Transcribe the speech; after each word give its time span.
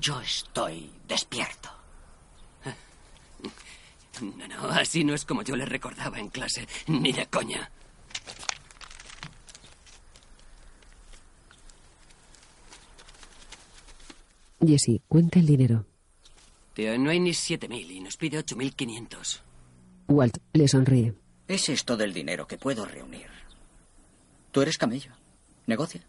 Yo 0.00 0.20
estoy 0.20 0.90
despierto. 1.06 1.68
No, 4.22 4.48
no, 4.48 4.68
así 4.70 5.04
no 5.04 5.14
es 5.14 5.24
como 5.24 5.42
yo 5.42 5.56
le 5.56 5.64
recordaba 5.64 6.18
en 6.18 6.28
clase, 6.28 6.66
ni 6.86 7.12
de 7.12 7.26
coña. 7.26 7.70
Jesse 14.66 15.00
cuenta 15.08 15.38
el 15.38 15.46
dinero. 15.46 15.86
Tío, 16.74 16.98
no 16.98 17.10
hay 17.10 17.20
ni 17.20 17.30
7.000 17.30 17.90
y 17.90 18.00
nos 18.00 18.16
pide 18.16 18.38
8.500. 18.44 19.40
Walt 20.08 20.38
le 20.52 20.68
sonríe. 20.68 21.14
Es 21.48 21.68
esto 21.68 21.96
del 21.96 22.12
dinero 22.12 22.46
que 22.46 22.58
puedo 22.58 22.84
reunir. 22.84 23.28
Tú 24.52 24.62
eres 24.62 24.76
camello. 24.76 25.12
Negocia. 25.66 26.02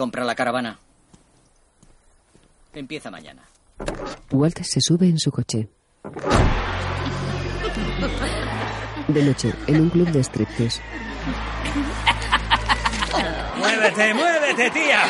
Compra 0.00 0.24
la 0.24 0.34
caravana. 0.34 0.78
Empieza 2.72 3.10
mañana. 3.10 3.42
Walt 4.30 4.58
se 4.62 4.80
sube 4.80 5.06
en 5.06 5.18
su 5.18 5.30
coche. 5.30 5.68
De 9.08 9.22
noche, 9.22 9.52
en 9.66 9.82
un 9.82 9.90
club 9.90 10.08
de 10.08 10.20
striptease. 10.20 10.80
¡Muévete, 13.58 14.14
muévete, 14.14 14.70
tía! 14.70 15.02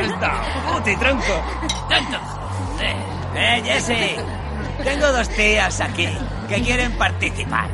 ¡Está 0.00 0.42
puti 0.66 0.96
tronco! 0.96 1.40
¡Tanto! 1.88 2.18
¡Eh, 3.36 3.62
Jesse! 3.64 4.16
Tengo 4.82 5.12
dos 5.12 5.28
tías 5.28 5.80
aquí 5.80 6.08
que 6.48 6.62
quieren 6.62 6.90
participar. 6.98 7.70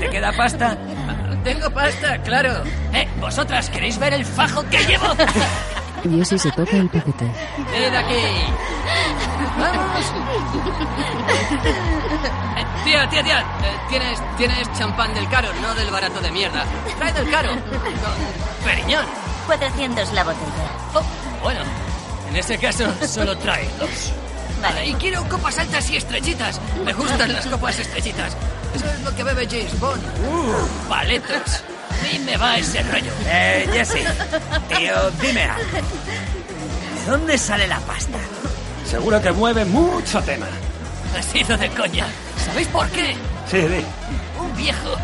¿Te 0.00 0.08
queda 0.08 0.32
pasta? 0.34 0.78
Tengo 1.46 1.70
pasta, 1.70 2.20
claro. 2.22 2.64
Eh, 2.92 3.06
¿vosotras 3.20 3.70
queréis 3.70 3.96
ver 4.00 4.12
el 4.14 4.24
fajo 4.24 4.64
que 4.68 4.78
llevo? 4.84 5.06
Jesse 6.02 6.42
se 6.42 6.50
toca 6.50 6.76
el 6.76 6.88
paquete. 6.88 7.24
¡Id 7.24 7.94
aquí! 7.94 8.14
¡Vamos! 9.56 10.12
Eh, 12.56 12.66
tía, 12.82 13.08
tía, 13.08 13.22
tía. 13.22 13.40
eh, 13.62 13.76
¿tienes, 13.88 14.18
tienes 14.36 14.72
champán 14.76 15.14
del 15.14 15.28
caro, 15.28 15.48
no 15.62 15.72
del 15.76 15.88
barato 15.88 16.20
de 16.20 16.32
mierda. 16.32 16.64
Trae 16.98 17.12
del 17.12 17.30
caro. 17.30 17.50
Con 17.50 17.60
periñón. 18.64 19.06
400 19.46 20.12
la 20.14 20.24
botella. 20.24 20.44
Oh, 20.94 21.02
bueno, 21.44 21.60
en 22.28 22.36
ese 22.36 22.58
caso 22.58 22.92
solo 23.06 23.38
trae 23.38 23.68
dos. 23.78 24.12
Vale. 24.62 24.86
Y 24.86 24.94
quiero 24.94 25.28
copas 25.28 25.58
altas 25.58 25.90
y 25.90 25.96
estrechitas. 25.96 26.60
Me 26.84 26.92
gustan 26.92 27.32
las 27.32 27.46
copas 27.46 27.78
estrechitas. 27.78 28.36
Eso 28.74 28.86
es 28.86 29.00
lo 29.02 29.14
que 29.14 29.22
bebe 29.22 29.46
James 29.48 29.78
Bond. 29.78 30.02
Uh, 30.02 30.88
paletos. 30.88 31.62
A 31.90 32.02
mí 32.02 32.18
me 32.20 32.36
va 32.36 32.58
ese 32.58 32.82
rollo. 32.82 33.10
Eh, 33.26 33.68
Jesse. 33.72 34.04
Tío, 34.68 35.10
dime 35.20 35.44
algo. 35.44 35.64
¿De 37.04 37.10
dónde 37.10 37.38
sale 37.38 37.66
la 37.66 37.78
pasta? 37.80 38.18
Seguro 38.84 39.20
que 39.20 39.32
mueve 39.32 39.64
mucho 39.64 40.20
tema. 40.22 40.46
Ha 41.16 41.22
sido 41.22 41.56
de 41.56 41.68
coña. 41.70 42.06
¿Sabéis 42.44 42.68
por 42.68 42.88
qué? 42.90 43.16
Sí, 43.50 43.58
di. 43.58 43.84
Un 44.38 44.56
viejo 44.56 44.96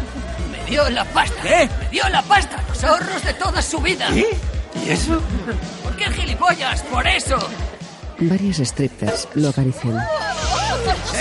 me 0.50 0.70
dio 0.70 0.88
la 0.90 1.04
pasta. 1.04 1.42
¿Qué? 1.42 1.68
Me 1.80 1.88
dio 1.88 2.08
la 2.08 2.22
pasta. 2.22 2.62
Los 2.68 2.84
ahorros 2.84 3.24
de 3.24 3.34
toda 3.34 3.62
su 3.62 3.78
vida. 3.80 4.08
¿Y? 4.10 4.26
¿Y 4.84 4.90
eso? 4.90 5.20
¿Por 5.82 5.96
qué 5.96 6.10
gilipollas? 6.10 6.82
Por 6.82 7.06
eso. 7.06 7.38
Varios 8.28 8.58
strippers 8.58 9.28
lo 9.34 9.48
acarician. 9.48 9.98
¡Sí! 11.12 11.16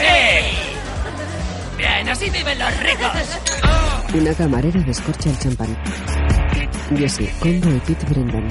Bien, 1.77 2.07
así 2.07 2.29
viven 2.29 2.59
los 2.59 2.79
ricos. 2.79 3.39
Una 4.13 4.33
camarera 4.35 4.79
descorcha 4.81 5.29
el 5.29 5.39
champán. 5.39 5.75
Jesse, 6.95 7.27
Combo 7.39 7.69
y 7.69 7.79
Pete 7.79 8.05
brindan. 8.07 8.47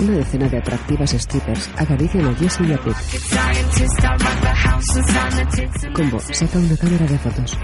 Una 0.00 0.16
decena 0.16 0.48
de 0.48 0.58
atractivas 0.58 1.10
strippers 1.10 1.70
acarician 1.76 2.26
a 2.26 2.34
Jesse 2.34 2.60
y 2.62 2.72
a 2.72 2.78
Pete. 2.78 3.18
Combo 5.92 6.18
saca 6.32 6.58
una 6.58 6.76
cámara 6.76 7.06
de 7.06 7.18
fotos. 7.18 7.56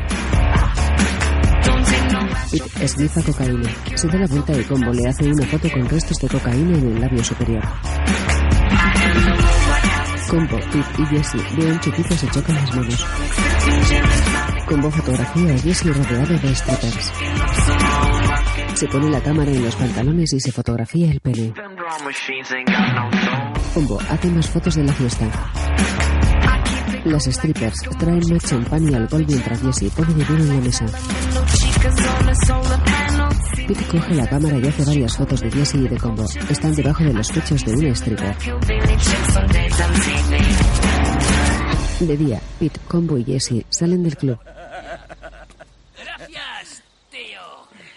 Pete 2.50 2.84
esnifa 2.84 3.22
cocaína. 3.22 3.70
Se 3.94 4.09
da 4.09 4.19
la 4.19 4.26
vuelta 4.26 4.53
y 4.53 4.64
Combo 4.64 4.91
le 4.92 5.06
hace 5.06 5.25
una 5.31 5.47
foto 5.47 5.69
con 5.70 5.88
restos 5.88 6.16
de 6.19 6.28
cocaína 6.28 6.78
en 6.78 6.86
el 6.86 7.00
labio 7.00 7.22
superior. 7.22 7.62
Combo, 10.31 10.56
Pete 10.56 11.03
y 11.03 11.06
Jesse 11.06 11.56
ven 11.56 11.78
chupito 11.81 12.16
se 12.16 12.28
chocan 12.28 12.54
las 12.54 12.75
manos. 12.75 13.06
Combo 14.66 14.91
fotografía 14.91 15.54
a 15.54 15.59
Jesse 15.59 15.94
rodeado 15.94 16.38
de 16.38 16.54
strippers. 16.54 17.12
Se 18.75 18.86
pone 18.86 19.10
la 19.10 19.20
cámara 19.20 19.50
en 19.50 19.65
los 19.65 19.76
pantalones 19.76 20.32
y 20.32 20.41
se 20.41 20.53
fotografía 20.53 21.10
el 21.10 21.20
pene. 21.20 21.53
Combo 23.75 23.98
hace 24.09 24.28
más 24.28 24.48
fotos 24.48 24.75
de 24.75 24.84
la 24.84 24.92
fiesta. 24.94 25.26
Las 27.04 27.25
strippers 27.25 27.82
traen 27.98 28.22
más 28.30 28.42
champán 28.44 28.91
y 28.91 28.94
alcohol 28.94 29.25
mientras 29.28 29.60
Jesse 29.60 29.92
pone 29.94 30.15
dinero 30.15 30.44
en 30.44 30.48
la 30.48 30.60
mesa. 30.62 30.86
Pete 33.69 33.84
coge 33.87 34.15
la 34.15 34.27
cámara 34.27 34.59
y 34.59 34.66
hace 34.66 34.84
varias 34.84 35.16
fotos 35.16 35.41
de 35.41 35.50
Jesse 35.50 35.75
y 35.75 35.89
de 35.89 35.99
Combo. 35.99 36.25
Están 36.49 36.75
debajo 36.75 37.05
de 37.05 37.12
los 37.12 37.31
pechos 37.31 37.65
de 37.65 37.72
una 37.72 37.89
stripper. 37.91 38.37
De 42.00 42.16
día, 42.16 42.41
Pete, 42.59 42.81
Combo 42.89 43.19
y 43.19 43.25
Jesse 43.25 43.65
salen 43.69 44.03
del 44.03 44.16
club. 44.16 44.39
Gracias, 45.97 46.83
tío. 47.11 47.41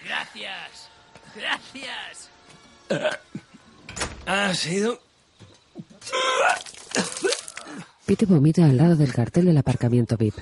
Gracias. 0.05 0.89
Gracias. 1.35 2.29
Ha 4.25 4.53
sido... 4.53 4.99
Pete 8.05 8.25
vomita 8.25 8.65
al 8.65 8.75
lado 8.77 8.95
del 8.95 9.13
cartel 9.13 9.45
del 9.45 9.57
aparcamiento 9.57 10.17
VIP. 10.17 10.35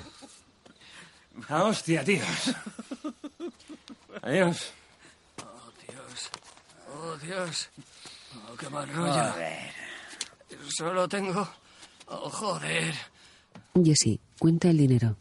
Ah, 1.48 1.64
hostia, 1.66 2.04
tíos. 2.04 2.56
Adiós. 4.22 4.74
Oh, 5.42 5.72
Dios. 5.88 6.30
Oh, 6.94 7.18
Dios. 7.18 7.70
Oh, 8.36 8.56
qué 8.56 8.70
mal 8.70 8.88
rollo. 8.90 9.14
Joder. 9.14 9.74
Solo 10.68 11.08
tengo... 11.08 11.48
Oh, 12.08 12.30
joder. 12.30 12.96
Jesse 13.84 14.20
cuenta 14.38 14.70
el 14.70 14.78
dinero. 14.78 15.16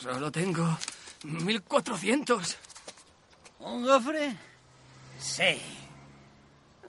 Solo 0.00 0.30
tengo... 0.30 0.78
1400. 1.24 2.56
¿Un 3.60 3.84
gofre? 3.84 4.36
Sí. 5.18 5.60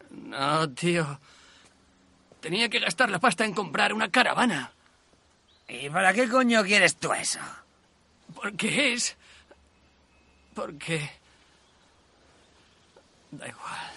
No, 0.09 0.69
tío. 0.69 1.19
Tenía 2.39 2.69
que 2.69 2.79
gastar 2.79 3.09
la 3.09 3.19
pasta 3.19 3.43
en 3.43 3.53
comprar 3.53 3.93
una 3.93 4.09
caravana. 4.09 4.71
¿Y 5.67 5.89
para 5.89 6.13
qué 6.13 6.29
coño 6.29 6.63
quieres 6.63 6.95
tú 6.95 7.13
eso? 7.13 7.39
Porque 8.35 8.93
es... 8.93 9.17
Porque... 10.53 11.09
Da 13.31 13.47
igual. 13.47 13.91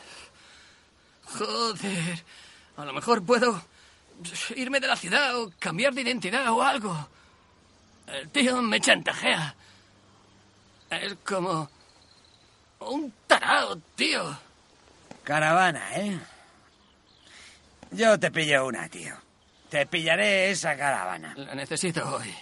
Joder. 1.24 2.24
A 2.76 2.84
lo 2.84 2.92
mejor 2.92 3.24
puedo 3.24 3.62
irme 4.56 4.80
de 4.80 4.86
la 4.86 4.96
ciudad 4.96 5.36
o 5.38 5.52
cambiar 5.58 5.92
de 5.92 6.02
identidad 6.02 6.48
o 6.50 6.62
algo. 6.62 7.08
El 8.06 8.28
tío 8.30 8.60
me 8.62 8.80
chantajea. 8.80 9.54
Es 10.90 11.16
como... 11.24 11.68
Un 12.80 13.12
tarao, 13.26 13.76
tío. 13.96 14.36
Caravana, 15.22 15.96
¿eh? 15.96 16.20
Yo 17.92 18.18
te 18.18 18.30
pillo 18.30 18.66
una, 18.66 18.88
tío. 18.88 19.16
Te 19.70 19.86
pillaré 19.86 20.50
esa 20.50 20.76
caravana. 20.76 21.34
La 21.36 21.54
necesito 21.54 22.06
hoy. 22.16 22.34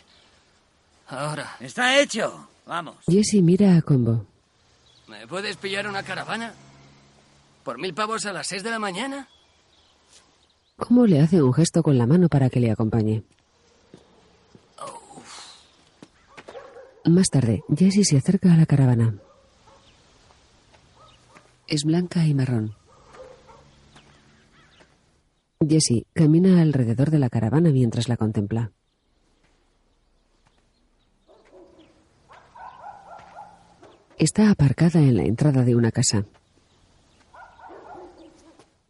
Ahora. 1.12 1.56
Está 1.60 2.00
hecho. 2.00 2.48
Vamos. 2.66 2.96
Jesse 3.06 3.42
mira 3.42 3.76
a 3.76 3.82
Combo. 3.82 4.24
¿Me 5.08 5.26
puedes 5.26 5.58
pillar 5.58 5.86
una 5.86 6.02
caravana? 6.02 6.54
¿Por 7.64 7.78
mil 7.78 7.92
pavos 7.92 8.24
a 8.24 8.32
las 8.32 8.46
seis 8.46 8.62
de 8.62 8.70
la 8.70 8.78
mañana? 8.78 9.28
Combo 10.78 11.06
le 11.06 11.20
hace 11.20 11.42
un 11.42 11.52
gesto 11.52 11.82
con 11.82 11.98
la 11.98 12.06
mano 12.06 12.28
para 12.28 12.48
que 12.48 12.60
le 12.60 12.70
acompañe. 12.70 13.22
Más 17.04 17.28
tarde, 17.28 17.62
Jesse 17.76 18.08
se 18.08 18.16
acerca 18.16 18.54
a 18.54 18.56
la 18.56 18.64
caravana. 18.64 19.14
Es 21.66 21.84
blanca 21.84 22.24
y 22.24 22.32
marrón. 22.32 22.74
Jesse 25.60 26.06
camina 26.14 26.62
alrededor 26.62 27.10
de 27.10 27.18
la 27.18 27.28
caravana 27.28 27.70
mientras 27.70 28.08
la 28.08 28.16
contempla. 28.16 28.72
Está 34.18 34.50
aparcada 34.50 35.00
en 35.00 35.16
la 35.16 35.24
entrada 35.24 35.62
de 35.64 35.74
una 35.74 35.90
casa. 35.90 36.24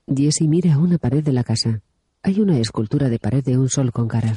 Jesse 0.06 0.42
mira 0.42 0.74
a 0.74 0.78
una 0.78 0.98
pared 0.98 1.22
de 1.24 1.32
la 1.32 1.44
casa. 1.44 1.80
Hay 2.22 2.40
una 2.40 2.58
escultura 2.58 3.08
de 3.08 3.19
pared 3.19 3.42
de 3.42 3.56
un 3.56 3.69
sol 3.69 3.92
con 3.92 4.08
cara. 4.08 4.36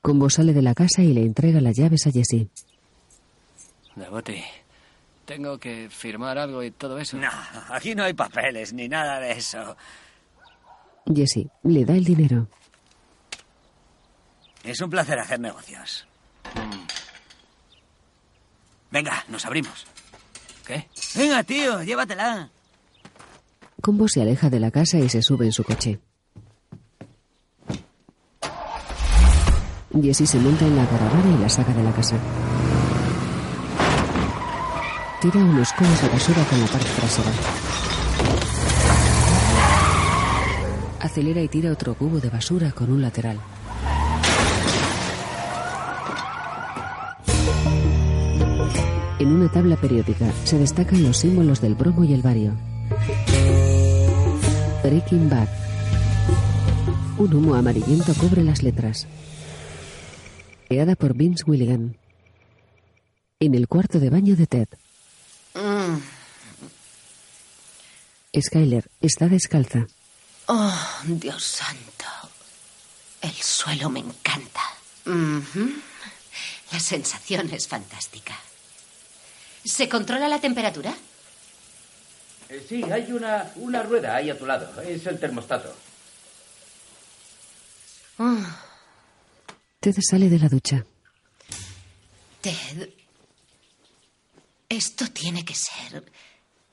Combo 0.00 0.30
sale 0.30 0.52
de 0.54 0.62
la 0.62 0.74
casa 0.74 1.02
y 1.02 1.12
le 1.12 1.22
entrega 1.22 1.60
las 1.60 1.76
llaves 1.76 2.06
a 2.06 2.10
Jesse. 2.10 2.48
Devote, 3.94 4.42
Tengo 5.26 5.58
que 5.58 5.88
firmar 5.90 6.38
algo 6.38 6.62
y 6.62 6.70
todo 6.70 6.98
eso. 6.98 7.16
No, 7.18 7.28
aquí 7.68 7.94
no 7.94 8.04
hay 8.04 8.14
papeles 8.14 8.72
ni 8.72 8.88
nada 8.88 9.20
de 9.20 9.32
eso. 9.32 9.76
Jesse 11.06 11.48
le 11.62 11.84
da 11.84 11.94
el 11.94 12.04
dinero. 12.04 12.48
Es 14.64 14.80
un 14.80 14.90
placer 14.90 15.18
hacer 15.18 15.38
negocios. 15.38 16.06
Venga, 18.90 19.24
nos 19.28 19.44
abrimos. 19.46 19.86
¿Qué? 20.66 20.88
Venga, 21.14 21.42
tío, 21.44 21.82
llévatela. 21.82 22.50
Combo 23.80 24.08
se 24.08 24.20
aleja 24.20 24.50
de 24.50 24.60
la 24.60 24.70
casa 24.70 24.98
y 24.98 25.08
se 25.08 25.22
sube 25.22 25.46
en 25.46 25.52
su 25.52 25.64
coche. 25.64 26.00
Jesse 30.02 30.26
se 30.26 30.38
monta 30.38 30.66
en 30.66 30.76
la 30.76 30.86
caravana 30.86 31.36
y 31.36 31.42
la 31.42 31.48
saca 31.48 31.72
de 31.72 31.82
la 31.82 31.92
casa. 31.92 32.16
Tira 35.20 35.38
unos 35.38 35.72
cubos 35.72 36.02
de 36.02 36.08
basura 36.08 36.44
con 36.44 36.60
la 36.60 36.66
parte 36.66 36.88
trasera. 36.96 37.30
Acelera 41.00 41.42
y 41.42 41.48
tira 41.48 41.72
otro 41.72 41.94
cubo 41.94 42.20
de 42.20 42.30
basura 42.30 42.72
con 42.72 42.92
un 42.92 43.02
lateral. 43.02 43.38
En 49.20 49.32
una 49.32 49.52
tabla 49.52 49.76
periódica 49.76 50.32
se 50.44 50.56
destacan 50.56 51.02
los 51.02 51.18
símbolos 51.18 51.60
del 51.60 51.74
bromo 51.74 52.04
y 52.04 52.14
el 52.14 52.22
bario. 52.22 52.56
Breaking 54.82 55.28
Bad. 55.28 55.46
Un 57.18 57.34
humo 57.34 57.54
amarillento 57.54 58.14
cubre 58.14 58.42
las 58.42 58.62
letras. 58.62 59.06
Creada 60.66 60.96
por 60.96 61.12
Vince 61.12 61.44
Willigan. 61.46 61.98
En 63.40 63.54
el 63.54 63.68
cuarto 63.68 64.00
de 64.00 64.08
baño 64.08 64.36
de 64.36 64.46
Ted. 64.46 64.68
Skyler 68.34 68.90
está 69.02 69.28
descalza. 69.28 69.86
Oh, 70.46 70.80
Dios 71.04 71.44
santo. 71.44 72.06
El 73.20 73.34
suelo 73.34 73.90
me 73.90 74.00
encanta. 74.00 74.62
La 75.04 76.80
sensación 76.80 77.50
es 77.52 77.68
fantástica. 77.68 78.34
¿Se 79.64 79.88
controla 79.88 80.28
la 80.28 80.40
temperatura? 80.40 80.94
Eh, 82.48 82.64
Sí, 82.68 82.82
hay 82.84 83.12
una, 83.12 83.52
una 83.56 83.82
rueda 83.82 84.16
ahí 84.16 84.30
a 84.30 84.38
tu 84.38 84.46
lado. 84.46 84.80
Es 84.82 85.06
el 85.06 85.18
termostato. 85.18 85.74
Oh, 88.18 88.36
Ted 89.80 89.94
sale 90.00 90.28
de 90.28 90.38
la 90.38 90.48
ducha. 90.48 90.84
Ted. 92.40 92.90
Esto 94.68 95.06
tiene 95.08 95.44
que 95.44 95.54
ser 95.54 96.04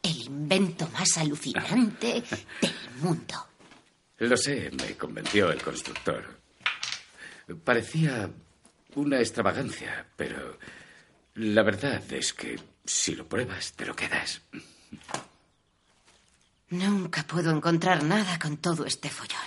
el 0.04 0.18
invento 0.24 0.88
más 0.90 1.18
alucinante 1.18 2.24
del 2.62 2.74
mundo. 3.02 3.48
Lo 4.20 4.36
sé, 4.38 4.72
me 4.72 4.96
convenció 4.98 5.52
el 5.52 5.62
constructor. 5.62 6.38
Parecía 7.64 8.30
una 8.96 9.20
extravagancia, 9.20 10.06
pero 10.16 10.58
la 11.36 11.64
verdad 11.64 12.02
es 12.12 12.34
que 12.34 12.60
si 12.88 13.14
lo 13.16 13.28
pruebas, 13.28 13.74
te 13.74 13.86
lo 13.86 13.96
quedas. 13.96 14.42
Nunca 16.70 17.24
puedo 17.24 17.52
encontrar 17.52 18.04
nada 18.04 18.40
con 18.40 18.58
todo 18.58 18.86
este 18.86 19.10
follón. 19.10 19.40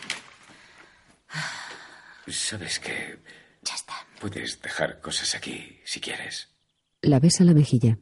Sabes 2.29 2.79
que 2.79 3.19
Ya 3.63 3.75
está. 3.75 3.95
puedes 4.21 4.61
dejar 4.63 5.01
cosas 5.01 5.35
aquí 5.35 5.81
si 5.85 6.01
quieres. 6.01 6.49
La 7.03 7.19
besa 7.19 7.45
la 7.45 7.53
mejilla. 7.55 7.99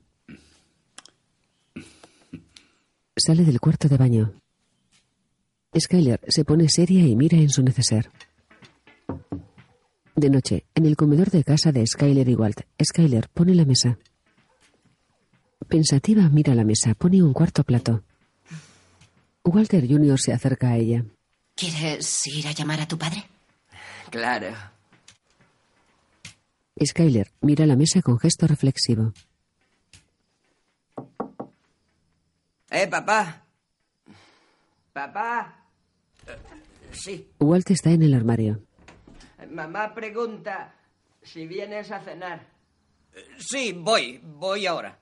Sale 3.17 3.45
del 3.45 3.59
cuarto 3.61 3.89
de 3.89 3.97
baño. 3.97 4.41
Skyler 5.79 6.21
se 6.29 6.45
pone 6.45 6.69
seria 6.69 7.05
y 7.07 7.17
mira 7.17 7.37
en 7.39 7.51
su 7.51 7.63
neceser. 7.63 8.11
De 10.15 10.31
noche, 10.31 10.67
en 10.75 10.87
el 10.87 10.97
comedor 10.97 11.31
de 11.31 11.45
casa 11.45 11.73
de 11.73 11.87
Skyler 11.87 12.29
y 12.29 12.35
Walt, 12.35 12.61
Skyler 12.83 13.29
pone 13.29 13.55
la 13.55 13.65
mesa. 13.65 13.99
Pensativa 15.69 16.29
mira 16.31 16.55
la 16.55 16.65
mesa, 16.65 16.95
pone 16.95 17.23
un 17.23 17.33
cuarto 17.33 17.63
plato. 17.63 18.03
Walter 19.45 19.87
Jr. 19.87 20.19
se 20.19 20.33
acerca 20.33 20.71
a 20.71 20.77
ella. 20.77 21.05
¿Quieres 21.55 22.27
ir 22.27 22.47
a 22.47 22.53
llamar 22.53 22.81
a 22.81 22.89
tu 22.89 22.97
padre? 22.97 23.25
Claro. 24.11 24.55
Skyler 26.83 27.31
mira 27.41 27.67
la 27.67 27.77
mesa 27.77 28.01
con 28.03 28.19
gesto 28.19 28.47
reflexivo. 28.47 29.13
Eh, 32.71 32.87
papá. 32.87 33.43
Papá. 34.93 35.65
Sí. 36.93 37.29
Walt 37.41 37.71
está 37.71 37.91
en 37.91 38.03
el 38.03 38.15
armario. 38.15 38.63
Mamá 39.51 39.95
pregunta 39.95 40.75
si 41.23 41.47
vienes 41.47 41.91
a 41.91 42.01
cenar. 42.01 42.47
Sí, 43.39 43.73
voy, 43.73 44.21
voy 44.23 44.67
ahora. 44.67 44.99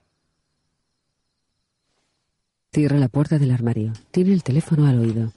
Cierra 2.77 2.97
la 2.97 3.07
puerta 3.07 3.39
del 3.39 3.49
armario. 3.49 3.91
Tiene 4.11 4.33
el 4.33 4.43
teléfono 4.43 4.85
al 4.85 4.99
oído. 4.99 5.33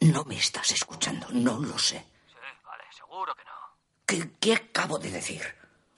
No 0.00 0.24
me 0.24 0.34
estás 0.34 0.72
escuchando, 0.72 1.26
no 1.32 1.58
lo 1.58 1.78
sé. 1.78 1.98
Sí, 2.26 2.36
vale, 2.64 2.84
seguro 2.90 3.34
que 3.34 3.42
no. 3.44 3.50
¿Qué, 4.06 4.30
qué 4.40 4.54
acabo 4.54 4.98
de 4.98 5.10
decir? 5.10 5.42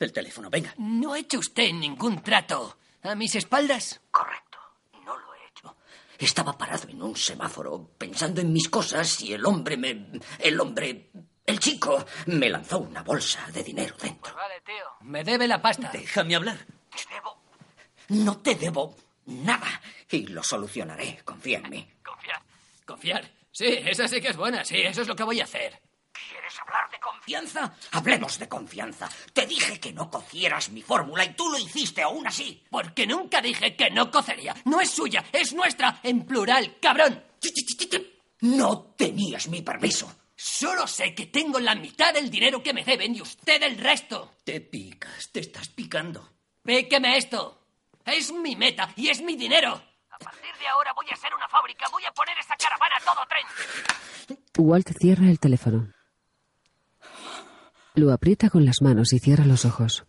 El 0.01 0.13
teléfono, 0.13 0.51
venga. 0.51 0.75
No 0.77 1.13
ha 1.13 1.21
hecho 1.21 1.39
usted 1.39 1.73
ningún 1.73 2.21
trato. 2.21 2.77
¿A 3.05 3.15
mis 3.15 3.37
espaldas? 3.37 4.01
Correcto, 4.11 4.59
no 5.05 5.17
lo 5.17 5.35
he 5.35 5.49
hecho. 5.51 5.77
Estaba 6.19 6.59
parado 6.59 6.89
en 6.89 7.01
un 7.01 7.15
semáforo 7.15 7.89
pensando 7.97 8.41
en 8.41 8.53
mis 8.53 8.69
cosas 8.69 9.21
y 9.21 9.35
el 9.35 9.47
hombre 9.47 9.77
me... 9.77 10.21
El 10.41 10.61
hombre... 10.61 11.13
El 11.47 11.61
chico 11.61 12.05
me 12.27 12.49
lanzó 12.49 12.81
una 12.81 13.05
bolsa 13.05 13.49
de 13.53 13.63
dinero 13.63 13.95
dentro. 14.03 14.35
Vale, 14.35 14.61
tío. 14.63 14.85
Me 15.03 15.23
debe 15.23 15.47
la 15.47 15.63
pasta. 15.63 15.91
Déjame 15.93 16.35
hablar. 16.35 16.59
Te 16.91 17.15
debo 17.15 17.37
No 18.09 18.39
te 18.39 18.57
debo 18.57 18.97
nada 19.27 19.81
y 20.11 20.27
lo 20.27 20.43
solucionaré, 20.43 21.21
confía 21.25 21.59
en 21.59 21.71
mí. 21.71 21.89
confiar. 22.05 22.43
Confiar. 22.85 23.31
Sí, 23.53 23.67
esa 23.67 24.07
sí 24.09 24.21
que 24.21 24.29
es 24.29 24.37
buena. 24.37 24.65
Sí, 24.65 24.77
eso 24.77 25.03
es 25.03 25.09
lo 25.09 25.17
que 25.17 25.23
voy 25.25 25.41
a 25.41 25.45
hacer. 25.45 25.81
¿Quieres 26.13 26.59
hablar 26.61 26.91
de 26.91 26.99
confianza? 27.01 27.75
Hablemos 27.93 28.39
de 28.39 28.49
confianza. 28.49 29.09
Te 29.33 29.47
dije 29.47 29.81
que 29.81 29.93
no 29.93 30.11
cocieras 30.11 30.71
mi 30.71 30.83
fórmula 30.83 31.25
y 31.25 31.35
tú 31.35 31.51
lo 31.51 31.59
hiciste 31.59 32.03
aún 32.03 32.27
así. 32.27 32.65
Porque 32.71 33.07
nunca 33.07 33.41
dije 33.41 33.75
que 33.77 33.91
no 33.91 34.11
cocería. 34.11 34.55
No 34.65 34.81
es 34.81 34.91
suya, 34.91 35.25
es 35.33 35.53
nuestra. 35.53 36.01
En 36.03 36.25
plural, 36.27 36.77
cabrón. 36.81 37.23
No 38.41 38.95
tenías 38.97 39.49
mi 39.49 39.63
permiso. 39.63 40.15
Solo 40.37 40.87
sé 40.87 41.15
que 41.15 41.27
tengo 41.27 41.59
la 41.59 41.75
mitad 41.75 42.13
del 42.13 42.31
dinero 42.31 42.63
que 42.63 42.75
me 42.75 42.85
deben 42.85 43.15
y 43.15 43.23
usted 43.23 43.63
el 43.63 43.79
resto. 43.79 44.35
Te 44.45 44.61
picas, 44.61 45.31
te 45.33 45.41
estás 45.41 45.69
picando. 45.71 46.31
Píqueme 46.63 47.17
esto. 47.17 47.66
Es 48.07 48.33
mi 48.33 48.55
meta 48.55 48.89
y 48.97 49.09
es 49.09 49.21
mi 49.21 49.37
dinero. 49.37 49.83
A 50.11 50.19
partir 50.19 50.55
de 50.61 50.69
ahora 50.69 50.93
voy 50.95 51.07
a 51.13 51.17
ser 51.17 51.35
una 51.35 51.49
fábrica. 51.49 51.87
Voy 51.93 52.05
a 52.05 52.13
poner 52.13 52.39
esa 52.39 52.55
caravana 52.57 52.97
a 52.97 53.05
todo 53.05 53.27
tren. 53.29 54.39
Walt 54.59 54.91
cierra 54.99 55.29
el 55.29 55.41
teléfono. 55.41 55.93
Lo 57.95 58.13
aprieta 58.13 58.49
con 58.49 58.65
las 58.65 58.81
manos 58.81 59.13
y 59.13 59.19
cierra 59.19 59.45
los 59.45 59.65
ojos. 59.65 60.07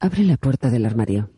Abre 0.00 0.24
la 0.24 0.36
puerta 0.36 0.70
del 0.70 0.86
armario. 0.86 1.30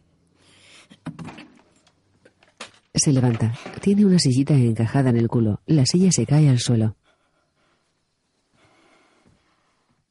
Se 2.95 3.13
levanta. 3.13 3.53
Tiene 3.81 4.05
una 4.07 4.19
sillita 4.19 4.55
encajada 4.55 5.11
en 5.11 5.17
el 5.17 5.29
culo. 5.29 5.61
La 5.67 5.85
silla 5.87 6.11
se 6.13 6.27
cae 6.27 6.49
al 6.49 6.59
suelo. 6.59 6.97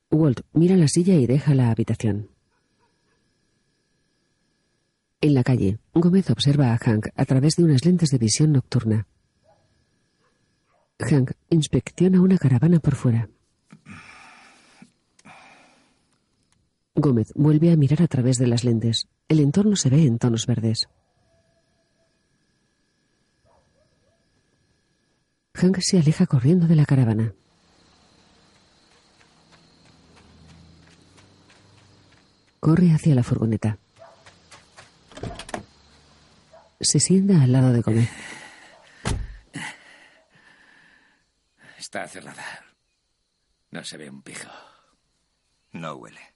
Walt 0.09 0.41
mira 0.53 0.75
la 0.75 0.87
silla 0.87 1.15
y 1.15 1.25
deja 1.25 1.55
la 1.55 1.71
habitación. 1.71 2.29
En 5.23 5.35
la 5.35 5.43
calle, 5.43 5.77
Gómez 5.93 6.31
observa 6.31 6.73
a 6.73 6.79
Hank 6.79 7.09
a 7.15 7.25
través 7.25 7.55
de 7.55 7.63
unas 7.63 7.85
lentes 7.85 8.09
de 8.09 8.17
visión 8.17 8.51
nocturna. 8.51 9.05
Hank 10.97 11.33
inspecciona 11.49 12.19
una 12.19 12.39
caravana 12.39 12.79
por 12.79 12.95
fuera. 12.95 13.29
Gómez 16.95 17.31
vuelve 17.35 17.71
a 17.71 17.75
mirar 17.75 18.01
a 18.01 18.07
través 18.07 18.37
de 18.37 18.47
las 18.47 18.63
lentes. 18.63 19.07
El 19.27 19.39
entorno 19.39 19.75
se 19.75 19.91
ve 19.91 20.05
en 20.05 20.17
tonos 20.17 20.47
verdes. 20.47 20.89
Hank 25.53 25.77
se 25.81 25.99
aleja 25.99 26.25
corriendo 26.25 26.65
de 26.65 26.75
la 26.75 26.85
caravana. 26.85 27.35
Corre 32.59 32.91
hacia 32.91 33.13
la 33.13 33.23
furgoneta. 33.23 33.80
Se 36.81 36.99
sienta 36.99 37.43
al 37.43 37.51
lado 37.51 37.71
de 37.71 37.81
Gómez. 37.81 38.09
Está 41.77 42.07
cerrada. 42.07 42.65
No 43.69 43.83
se 43.83 43.97
ve 43.97 44.09
un 44.09 44.23
pijo. 44.23 44.49
No 45.73 45.93
huele. 45.93 46.33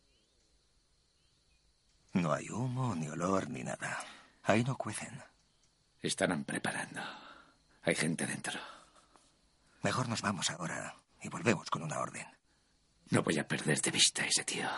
No 2.14 2.32
hay 2.32 2.48
humo, 2.50 2.96
ni 2.96 3.08
olor, 3.08 3.50
ni 3.50 3.64
nada. 3.64 4.06
Ahí 4.44 4.64
no 4.64 4.78
cuecen. 4.78 5.20
Estarán 6.02 6.44
preparando. 6.44 7.02
Hay 7.82 7.96
gente 7.96 8.28
dentro. 8.28 8.60
Mejor 9.82 10.08
nos 10.08 10.22
vamos 10.22 10.52
ahora 10.52 10.96
y 11.24 11.30
volvemos 11.30 11.72
con 11.72 11.82
una 11.82 12.00
orden. 12.00 12.28
No 13.10 13.24
voy 13.24 13.40
a 13.40 13.48
perder 13.48 13.82
de 13.82 13.92
vista 13.92 14.22
a 14.22 14.28
ese 14.28 14.44
tío. 14.44 14.70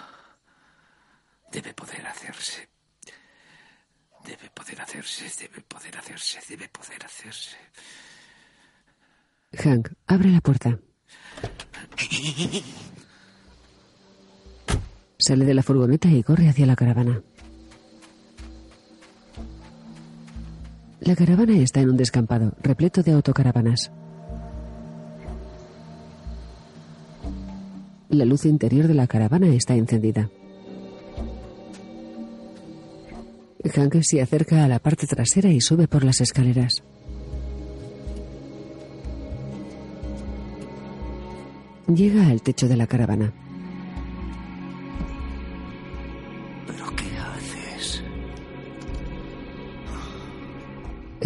Debe 1.51 1.73
poder 1.73 2.07
hacerse. 2.07 2.76
Debe 4.25 4.49
poder 4.53 4.81
hacerse, 4.81 5.25
debe 5.39 5.61
poder 5.61 5.97
hacerse, 5.97 6.39
debe 6.49 6.67
poder 6.69 7.05
hacerse. 7.05 7.57
Hank 9.53 9.89
abre 10.07 10.29
la 10.29 10.41
puerta. 10.41 10.79
Sale 15.17 15.45
de 15.45 15.53
la 15.53 15.63
furgoneta 15.63 16.09
y 16.09 16.23
corre 16.23 16.49
hacia 16.49 16.65
la 16.65 16.75
caravana. 16.75 17.21
La 20.99 21.15
caravana 21.15 21.57
está 21.57 21.79
en 21.79 21.89
un 21.91 21.97
descampado, 21.97 22.53
repleto 22.61 23.01
de 23.03 23.13
autocaravanas. 23.13 23.91
La 28.09 28.25
luz 28.25 28.45
interior 28.45 28.87
de 28.87 28.93
la 28.93 29.07
caravana 29.07 29.47
está 29.47 29.75
encendida. 29.75 30.29
Hank 33.69 34.01
se 34.01 34.21
acerca 34.21 34.63
a 34.63 34.67
la 34.67 34.79
parte 34.79 35.07
trasera 35.07 35.49
y 35.49 35.61
sube 35.61 35.87
por 35.87 36.03
las 36.03 36.21
escaleras. 36.21 36.83
Llega 41.87 42.27
al 42.27 42.41
techo 42.41 42.67
de 42.67 42.75
la 42.75 42.85
caravana. 42.85 43.33
¿Pero 46.67 46.95
qué 46.95 47.05
haces? 47.17 48.03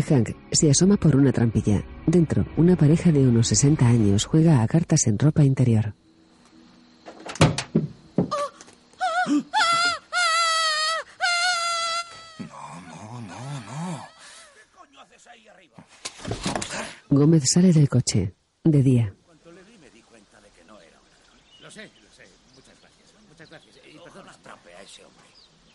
Hank 0.08 0.30
se 0.52 0.70
asoma 0.70 0.98
por 0.98 1.16
una 1.16 1.32
trampilla. 1.32 1.84
Dentro, 2.06 2.46
una 2.58 2.76
pareja 2.76 3.12
de 3.12 3.28
unos 3.28 3.48
60 3.48 3.88
años 3.88 4.26
juega 4.26 4.62
a 4.62 4.68
cartas 4.68 5.08
en 5.08 5.18
ropa 5.18 5.44
interior. 5.44 5.94
No, 12.40 12.82
no, 12.88 13.22
no, 13.22 13.62
no. 13.62 14.08
Gómez 17.12 17.44
sale 17.46 17.74
del 17.74 17.90
coche. 17.90 18.34
De 18.64 18.82
día. 18.82 19.14
Lo 21.60 21.70
sé, 21.70 21.92
lo 22.02 22.10
sé. 22.10 22.24
Muchas 22.56 22.80
gracias. 22.80 23.14
Muchas 23.28 23.50
gracias. 23.50 23.76
Y 23.86 23.98
perdona. 23.98 24.32
Atrape 24.32 24.74
a 24.74 24.82
ese 24.82 25.04
hombre. 25.04 25.26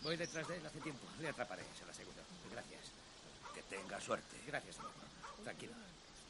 Voy 0.01 0.17
detrás 0.17 0.47
de 0.47 0.55
él 0.57 0.65
hace 0.65 0.79
tiempo. 0.79 1.01
Le 1.21 1.29
atraparé, 1.29 1.61
se 1.77 1.85
lo 1.85 1.91
aseguro. 1.91 2.17
Gracias. 2.51 2.81
Que 3.53 3.61
tenga 3.75 4.01
suerte. 4.01 4.35
Gracias, 4.47 4.79
amigo. 4.79 4.93
Tranquilo. 5.43 5.73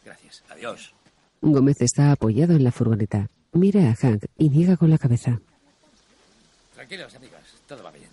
Gracias. 0.04 0.44
Adiós. 0.50 0.94
Gómez 1.40 1.82
está 1.82 2.12
apoyado 2.12 2.58
en 2.58 2.66
la 2.66 2.74
furgoneta. 2.74 3.30
Mira 3.54 3.90
a 3.90 3.96
Hank 3.96 4.26
y 4.38 4.50
niega 4.50 4.76
con 4.76 4.90
la 4.90 4.98
cabeza. 4.98 5.40
Tranquilos, 6.76 7.16
amigos. 7.16 7.40
Todo 7.66 7.82
va 7.82 7.92
bien. 7.92 8.10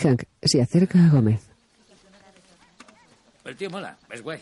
Hank 0.00 0.22
se 0.44 0.62
acerca 0.62 1.04
a 1.04 1.10
Gómez. 1.10 1.42
El 3.44 3.56
tío 3.56 3.68
mola. 3.68 3.98
Es 4.10 4.22
guay. 4.22 4.40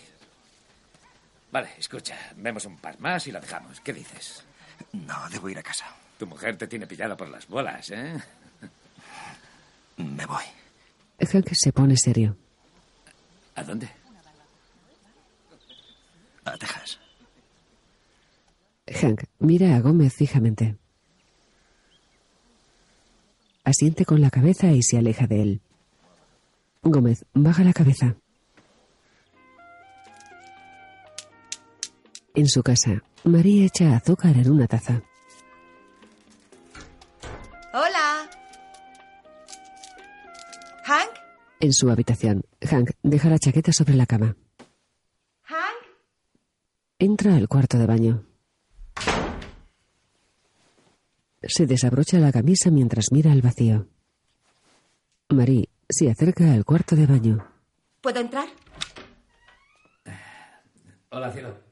Vale, 1.50 1.70
escucha. 1.78 2.16
Vemos 2.36 2.64
un 2.66 2.76
par 2.76 2.98
más 3.00 3.26
y 3.26 3.32
lo 3.32 3.40
dejamos. 3.40 3.80
¿Qué 3.80 3.92
dices? 3.92 4.44
No, 4.92 5.28
debo 5.30 5.48
ir 5.48 5.58
a 5.58 5.62
casa. 5.62 5.86
Tu 6.18 6.26
mujer 6.26 6.56
te 6.56 6.66
tiene 6.66 6.86
pillado 6.86 7.16
por 7.16 7.28
las 7.28 7.46
bolas, 7.46 7.90
¿eh? 7.90 8.20
Me 9.96 10.26
voy. 10.26 10.44
Hank 11.20 11.48
se 11.52 11.72
pone 11.72 11.96
serio. 11.96 12.36
¿A 13.54 13.64
dónde? 13.64 13.88
A 16.44 16.56
Texas. 16.56 16.98
Hank 18.86 19.24
mira 19.38 19.76
a 19.76 19.80
Gómez 19.80 20.14
fijamente. 20.14 20.76
Asiente 23.64 24.04
con 24.04 24.20
la 24.20 24.30
cabeza 24.30 24.70
y 24.72 24.82
se 24.82 24.98
aleja 24.98 25.26
de 25.26 25.42
él. 25.42 25.60
Gómez 26.82 27.24
baja 27.34 27.64
la 27.64 27.72
cabeza. 27.72 28.16
En 32.38 32.46
su 32.46 32.62
casa, 32.62 33.02
María 33.24 33.66
echa 33.66 33.96
azúcar 33.96 34.36
en 34.36 34.48
una 34.48 34.68
taza. 34.68 35.02
Hola. 37.74 38.30
Hank, 40.84 41.10
En 41.58 41.72
su 41.72 41.90
habitación, 41.90 42.44
Hank 42.60 42.90
deja 43.02 43.28
la 43.28 43.40
chaqueta 43.40 43.72
sobre 43.72 43.94
la 43.94 44.06
cama. 44.06 44.36
Hank. 45.42 45.82
Entra 47.00 47.34
al 47.34 47.48
cuarto 47.48 47.76
de 47.76 47.86
baño. 47.86 48.24
Se 51.42 51.66
desabrocha 51.66 52.20
la 52.20 52.30
camisa 52.30 52.70
mientras 52.70 53.06
mira 53.10 53.32
al 53.32 53.42
vacío. 53.42 53.88
Marie 55.28 55.70
se 55.88 56.08
acerca 56.08 56.52
al 56.52 56.64
cuarto 56.64 56.94
de 56.94 57.06
baño. 57.08 57.44
¿Puedo 58.00 58.20
entrar? 58.20 58.46
Hola, 61.10 61.32
cielo. 61.32 61.67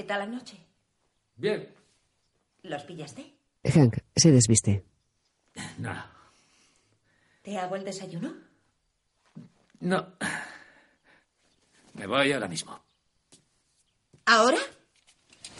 ¿Qué 0.00 0.06
tal 0.06 0.20
la 0.20 0.26
noche? 0.26 0.56
Bien. 1.36 1.68
¿Los 2.62 2.84
pillaste? 2.84 3.34
Hank 3.64 3.98
se 4.16 4.32
desviste. 4.32 4.82
No. 5.76 5.92
¿Te 7.42 7.58
hago 7.58 7.76
el 7.76 7.84
desayuno? 7.84 8.34
No. 9.80 10.06
Me 11.92 12.06
voy 12.06 12.32
ahora 12.32 12.48
mismo. 12.48 12.80
¿Ahora? 14.24 14.56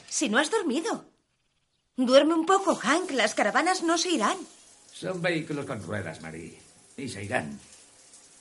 Si 0.08 0.30
no 0.30 0.38
has 0.38 0.50
dormido. 0.50 1.04
Duerme 1.96 2.32
un 2.32 2.46
poco, 2.46 2.74
Hank. 2.76 3.10
Las 3.10 3.34
caravanas 3.34 3.82
no 3.82 3.98
se 3.98 4.12
irán. 4.12 4.38
Son 4.90 5.20
vehículos 5.20 5.66
con 5.66 5.82
ruedas, 5.82 6.22
Marie. 6.22 6.58
Y 6.96 7.10
se 7.10 7.24
irán. 7.24 7.60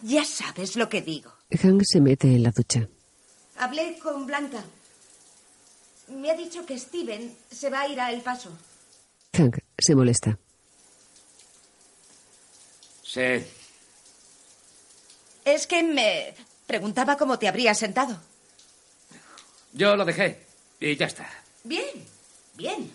Ya 0.04 0.24
sabes 0.24 0.78
lo 0.78 0.88
que 0.88 1.02
digo. 1.02 1.34
Hank 1.62 1.82
se 1.84 2.00
mete 2.00 2.28
en 2.28 2.44
la 2.44 2.52
ducha. 2.52 2.88
Hablé 3.58 4.00
con 4.00 4.26
Blanca. 4.26 4.64
Me 6.10 6.32
ha 6.32 6.36
dicho 6.36 6.66
que 6.66 6.78
Steven 6.78 7.36
se 7.50 7.70
va 7.70 7.82
a 7.82 7.88
ir 7.88 8.00
a 8.00 8.12
El 8.12 8.22
Paso. 8.22 8.52
Hank 9.34 9.58
se 9.78 9.96
molesta. 9.96 10.38
Sí. 13.04 13.44
Es 15.46 15.68
que 15.68 15.84
me 15.84 16.34
preguntaba 16.68 17.18
cómo 17.18 17.40
te 17.40 17.48
habrías 17.48 17.78
sentado. 17.78 18.20
Yo 19.74 19.96
lo 19.96 20.06
dejé. 20.06 20.46
Y 20.80 20.96
ya 20.96 21.08
está. 21.08 21.30
Bien, 21.64 22.06
bien. 22.56 22.92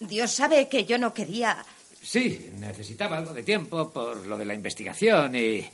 Dios 0.00 0.30
sabe 0.30 0.68
que 0.68 0.84
yo 0.84 0.98
no 0.98 1.12
quería... 1.12 1.64
Sí, 2.02 2.50
necesitaba 2.58 3.18
algo 3.18 3.34
de 3.34 3.42
tiempo 3.42 3.90
por 3.90 4.26
lo 4.26 4.38
de 4.38 4.44
la 4.44 4.54
investigación 4.54 5.34
y 5.34 5.68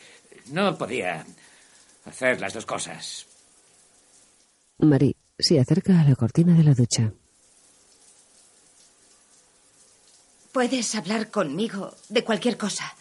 no 0.47 0.77
podía 0.79 1.27
hacer 2.07 2.41
las 2.41 2.55
dos 2.55 2.65
cosas. 2.65 3.27
Marie 4.79 5.22
se 5.39 5.59
acerca 5.61 6.01
a 6.01 6.05
la 6.05 6.15
cortina 6.15 6.55
de 6.55 6.65
la 6.65 6.75
ducha. 6.75 7.13
Puedes 10.53 10.95
hablar 10.95 11.31
conmigo 11.31 11.95
de 12.09 12.25
cualquier 12.25 12.59
cosa. 12.59 12.95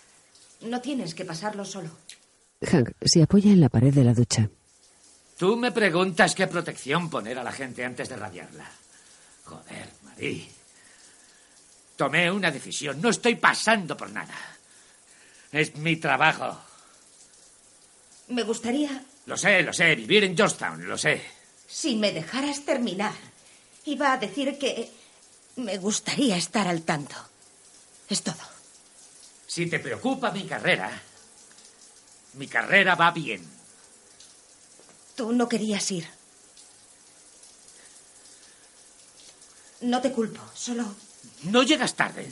No 0.61 0.79
tienes 0.79 1.13
que 1.13 1.25
pasarlo 1.25 1.65
solo. 1.65 1.89
Hank 2.61 2.91
se 3.03 3.23
apoya 3.23 3.51
en 3.51 3.59
la 3.59 3.69
pared 3.69 3.93
de 3.93 4.03
la 4.03 4.13
ducha. 4.13 4.49
Tú 5.37 5.57
me 5.57 5.71
preguntas 5.71 6.35
qué 6.35 6.47
protección 6.47 7.09
poner 7.09 7.39
a 7.39 7.43
la 7.43 7.51
gente 7.51 7.83
antes 7.83 8.07
de 8.09 8.15
radiarla. 8.15 8.69
Joder, 9.43 9.89
Marie. 10.03 10.47
Tomé 11.97 12.31
una 12.31 12.51
decisión. 12.51 13.01
No 13.01 13.09
estoy 13.09 13.35
pasando 13.35 13.97
por 13.97 14.11
nada. 14.11 14.35
Es 15.51 15.75
mi 15.75 15.97
trabajo. 15.97 16.57
Me 18.29 18.43
gustaría, 18.43 19.03
Lo 19.25 19.35
sé, 19.35 19.61
lo 19.63 19.73
sé. 19.73 19.95
Vivir 19.95 20.23
en 20.23 20.37
Georgetown, 20.37 20.87
lo 20.87 20.97
sé. 20.97 21.21
Si 21.71 21.95
me 21.95 22.11
dejaras 22.11 22.65
terminar, 22.65 23.13
iba 23.85 24.11
a 24.13 24.17
decir 24.17 24.57
que 24.57 24.91
me 25.55 25.77
gustaría 25.77 26.35
estar 26.37 26.67
al 26.67 26.81
tanto. 26.83 27.15
Es 28.09 28.21
todo. 28.23 28.35
Si 29.47 29.65
te 29.67 29.79
preocupa 29.79 30.31
mi 30.31 30.43
carrera, 30.45 30.91
mi 32.33 32.47
carrera 32.47 32.95
va 32.95 33.11
bien. 33.11 33.45
Tú 35.15 35.31
no 35.31 35.47
querías 35.47 35.89
ir. 35.91 36.07
No 39.81 40.01
te 40.01 40.11
culpo, 40.11 40.41
solo 40.53 40.85
No 41.43 41.63
llegas 41.63 41.95
tarde. 41.95 42.31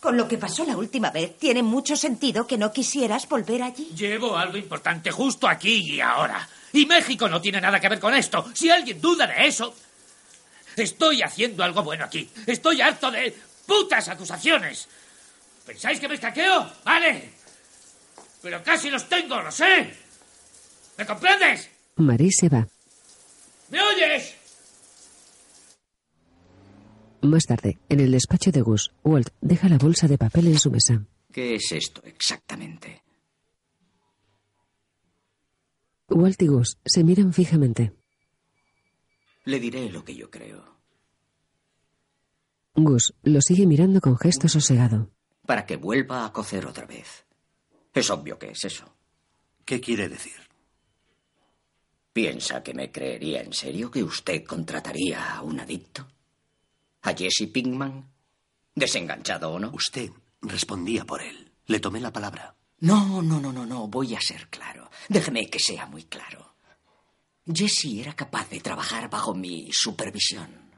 con 0.00 0.16
lo 0.16 0.26
que 0.26 0.38
pasó 0.38 0.64
la 0.64 0.78
última 0.78 1.10
vez 1.10 1.38
tiene 1.38 1.62
mucho 1.62 1.94
sentido 1.94 2.46
que 2.46 2.56
no 2.56 2.72
quisieras 2.72 3.28
volver 3.28 3.62
allí. 3.62 3.90
Llevo 3.94 4.36
algo 4.36 4.56
importante 4.56 5.10
justo 5.10 5.46
aquí 5.46 5.94
y 5.96 6.00
ahora. 6.00 6.48
Y 6.72 6.86
México 6.86 7.28
no 7.28 7.40
tiene 7.40 7.60
nada 7.60 7.80
que 7.80 7.88
ver 7.88 8.00
con 8.00 8.14
esto. 8.14 8.50
Si 8.54 8.70
alguien 8.70 9.00
duda 9.00 9.26
de 9.26 9.46
eso, 9.46 9.74
estoy 10.76 11.22
haciendo 11.22 11.64
algo 11.64 11.82
bueno 11.82 12.04
aquí. 12.04 12.28
Estoy 12.46 12.80
harto 12.80 13.10
de 13.10 13.36
putas 13.66 14.08
acusaciones. 14.08 14.88
¿Pensáis 15.66 16.00
que 16.00 16.08
me 16.08 16.14
escaqueo? 16.14 16.70
Vale. 16.84 17.30
Pero 18.42 18.62
casi 18.62 18.90
los 18.90 19.08
tengo, 19.08 19.40
lo 19.40 19.50
sé. 19.50 19.94
¿Me 20.96 21.06
comprendes? 21.06 21.68
Marie 21.96 22.30
se 22.32 22.48
va. 22.48 22.66
¿Me 23.68 23.80
oyes? 23.80 24.34
Más 27.22 27.44
tarde, 27.44 27.78
en 27.88 28.00
el 28.00 28.12
despacho 28.12 28.50
de 28.50 28.62
Gus, 28.62 28.90
Walt 29.04 29.28
deja 29.40 29.68
la 29.68 29.76
bolsa 29.76 30.08
de 30.08 30.16
papel 30.16 30.46
en 30.46 30.58
su 30.58 30.70
mesa. 30.70 31.02
¿Qué 31.32 31.54
es 31.56 31.70
esto 31.72 32.00
exactamente? 32.04 33.02
Walt 36.10 36.42
y 36.42 36.48
Gus 36.48 36.78
se 36.84 37.04
miran 37.04 37.32
fijamente. 37.32 37.92
Le 39.44 39.60
diré 39.60 39.90
lo 39.90 40.04
que 40.04 40.14
yo 40.14 40.30
creo. 40.30 40.80
Gus 42.74 43.14
lo 43.22 43.40
sigue 43.40 43.66
mirando 43.66 44.00
con 44.00 44.18
gesto 44.18 44.48
sosegado. 44.48 45.10
Para 45.46 45.66
que 45.66 45.76
vuelva 45.76 46.24
a 46.24 46.32
cocer 46.32 46.66
otra 46.66 46.86
vez. 46.86 47.24
Es 47.94 48.10
obvio 48.10 48.38
que 48.38 48.50
es 48.50 48.64
eso. 48.64 48.94
¿Qué 49.64 49.80
quiere 49.80 50.08
decir? 50.08 50.36
¿Piensa 52.12 52.62
que 52.62 52.74
me 52.74 52.90
creería 52.90 53.40
en 53.40 53.52
serio 53.52 53.90
que 53.90 54.02
usted 54.02 54.44
contrataría 54.44 55.36
a 55.36 55.42
un 55.42 55.60
adicto? 55.60 56.06
¿A 57.02 57.14
Jesse 57.14 57.48
Pinkman? 57.52 58.10
¿Desenganchado 58.74 59.52
o 59.52 59.58
no? 59.58 59.70
Usted 59.72 60.10
respondía 60.42 61.04
por 61.04 61.22
él. 61.22 61.52
Le 61.66 61.80
tomé 61.80 62.00
la 62.00 62.12
palabra. 62.12 62.56
No, 62.80 63.22
no, 63.22 63.40
no, 63.40 63.52
no, 63.52 63.66
no. 63.66 63.88
Voy 63.88 64.14
a 64.14 64.20
ser 64.20 64.48
claro. 64.48 64.90
Déjeme 65.08 65.48
que 65.48 65.58
sea 65.58 65.86
muy 65.86 66.04
claro. 66.04 66.54
Jesse 67.46 68.00
era 68.00 68.14
capaz 68.14 68.48
de 68.48 68.60
trabajar 68.60 69.10
bajo 69.10 69.34
mi 69.34 69.70
supervisión. 69.72 70.70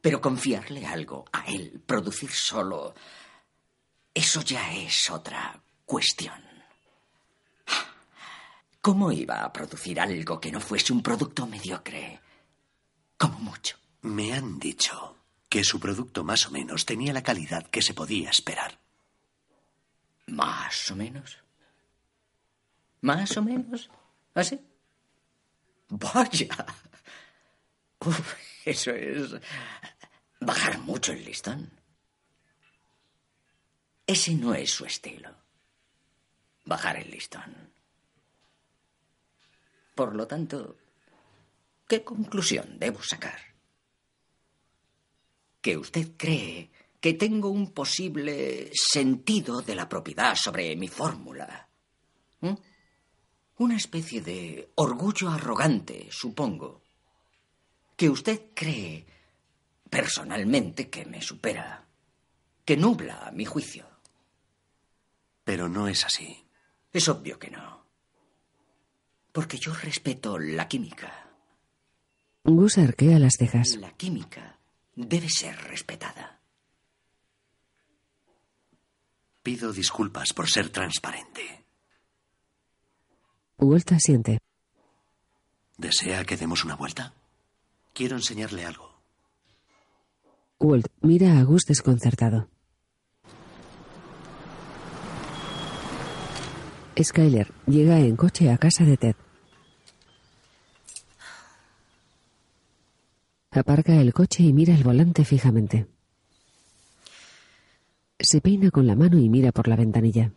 Pero 0.00 0.20
confiarle 0.20 0.84
algo 0.86 1.24
a 1.32 1.44
él, 1.46 1.80
producir 1.86 2.30
solo, 2.30 2.94
eso 4.12 4.42
ya 4.42 4.74
es 4.74 5.10
otra 5.10 5.62
cuestión. 5.84 6.42
¿Cómo 8.80 9.12
iba 9.12 9.44
a 9.44 9.52
producir 9.52 10.00
algo 10.00 10.40
que 10.40 10.50
no 10.50 10.60
fuese 10.60 10.92
un 10.92 11.02
producto 11.02 11.46
mediocre? 11.46 12.20
Como 13.16 13.38
mucho. 13.38 13.76
Me 14.00 14.32
han 14.32 14.58
dicho 14.58 15.16
que 15.48 15.62
su 15.62 15.78
producto 15.78 16.24
más 16.24 16.48
o 16.48 16.50
menos 16.50 16.84
tenía 16.84 17.12
la 17.12 17.22
calidad 17.22 17.68
que 17.68 17.80
se 17.80 17.94
podía 17.94 18.30
esperar. 18.30 18.81
¿Más 20.32 20.90
o 20.90 20.96
menos? 20.96 21.36
¿Más 23.02 23.36
o 23.36 23.42
menos? 23.42 23.90
¿Así? 24.32 24.58
Vaya. 25.90 26.56
Uf, 28.00 28.34
eso 28.64 28.92
es 28.92 29.36
bajar 30.40 30.78
mucho 30.78 31.12
el 31.12 31.22
listón. 31.22 31.70
Ese 34.06 34.32
no 34.32 34.54
es 34.54 34.70
su 34.70 34.86
estilo. 34.86 35.36
Bajar 36.64 36.96
el 36.96 37.10
listón. 37.10 37.70
Por 39.94 40.14
lo 40.14 40.26
tanto, 40.26 40.78
¿qué 41.86 42.02
conclusión 42.02 42.78
debo 42.78 43.02
sacar? 43.02 43.38
Que 45.60 45.76
usted 45.76 46.12
cree 46.16 46.71
que 47.02 47.14
tengo 47.14 47.48
un 47.48 47.72
posible 47.72 48.70
sentido 48.72 49.60
de 49.60 49.74
la 49.74 49.88
propiedad 49.88 50.36
sobre 50.36 50.76
mi 50.76 50.86
fórmula. 50.86 51.68
¿Mm? 52.40 52.54
Una 53.58 53.76
especie 53.76 54.22
de 54.22 54.70
orgullo 54.76 55.28
arrogante, 55.28 56.06
supongo. 56.12 56.80
Que 57.96 58.08
usted 58.08 58.50
cree 58.54 59.04
personalmente 59.90 60.88
que 60.90 61.04
me 61.04 61.20
supera, 61.20 61.84
que 62.64 62.76
nubla 62.76 63.32
mi 63.34 63.46
juicio. 63.46 63.84
Pero 65.42 65.68
no 65.68 65.88
es 65.88 66.04
así. 66.04 66.46
Es 66.92 67.08
obvio 67.08 67.36
que 67.36 67.50
no. 67.50 67.84
Porque 69.32 69.58
yo 69.58 69.74
respeto 69.74 70.38
la 70.38 70.68
química. 70.68 71.32
Gus 72.44 72.78
arquea 72.78 73.18
las 73.18 73.34
cejas. 73.36 73.74
La 73.78 73.90
química 73.90 74.60
debe 74.94 75.28
ser 75.28 75.56
respetada. 75.64 76.41
Pido 79.42 79.72
disculpas 79.72 80.32
por 80.32 80.48
ser 80.48 80.68
transparente. 80.68 81.64
Walt 83.58 83.90
asiente. 83.90 84.38
¿Desea 85.76 86.24
que 86.24 86.36
demos 86.36 86.64
una 86.64 86.76
vuelta? 86.76 87.12
Quiero 87.92 88.14
enseñarle 88.16 88.64
algo. 88.64 88.92
Walt 90.60 90.86
mira 91.00 91.40
a 91.40 91.42
Gus 91.42 91.62
desconcertado. 91.66 92.48
Skyler 97.02 97.52
llega 97.66 97.98
en 97.98 98.14
coche 98.14 98.50
a 98.50 98.58
casa 98.58 98.84
de 98.84 98.96
Ted. 98.96 99.16
Aparca 103.50 104.00
el 104.00 104.12
coche 104.12 104.44
y 104.44 104.52
mira 104.52 104.74
el 104.74 104.84
volante 104.84 105.24
fijamente. 105.24 105.91
Se 108.22 108.40
peina 108.40 108.70
con 108.70 108.86
la 108.86 108.94
mano 108.94 109.18
y 109.18 109.28
mira 109.28 109.50
por 109.50 109.66
la 109.66 109.74
ventanilla. 109.74 110.30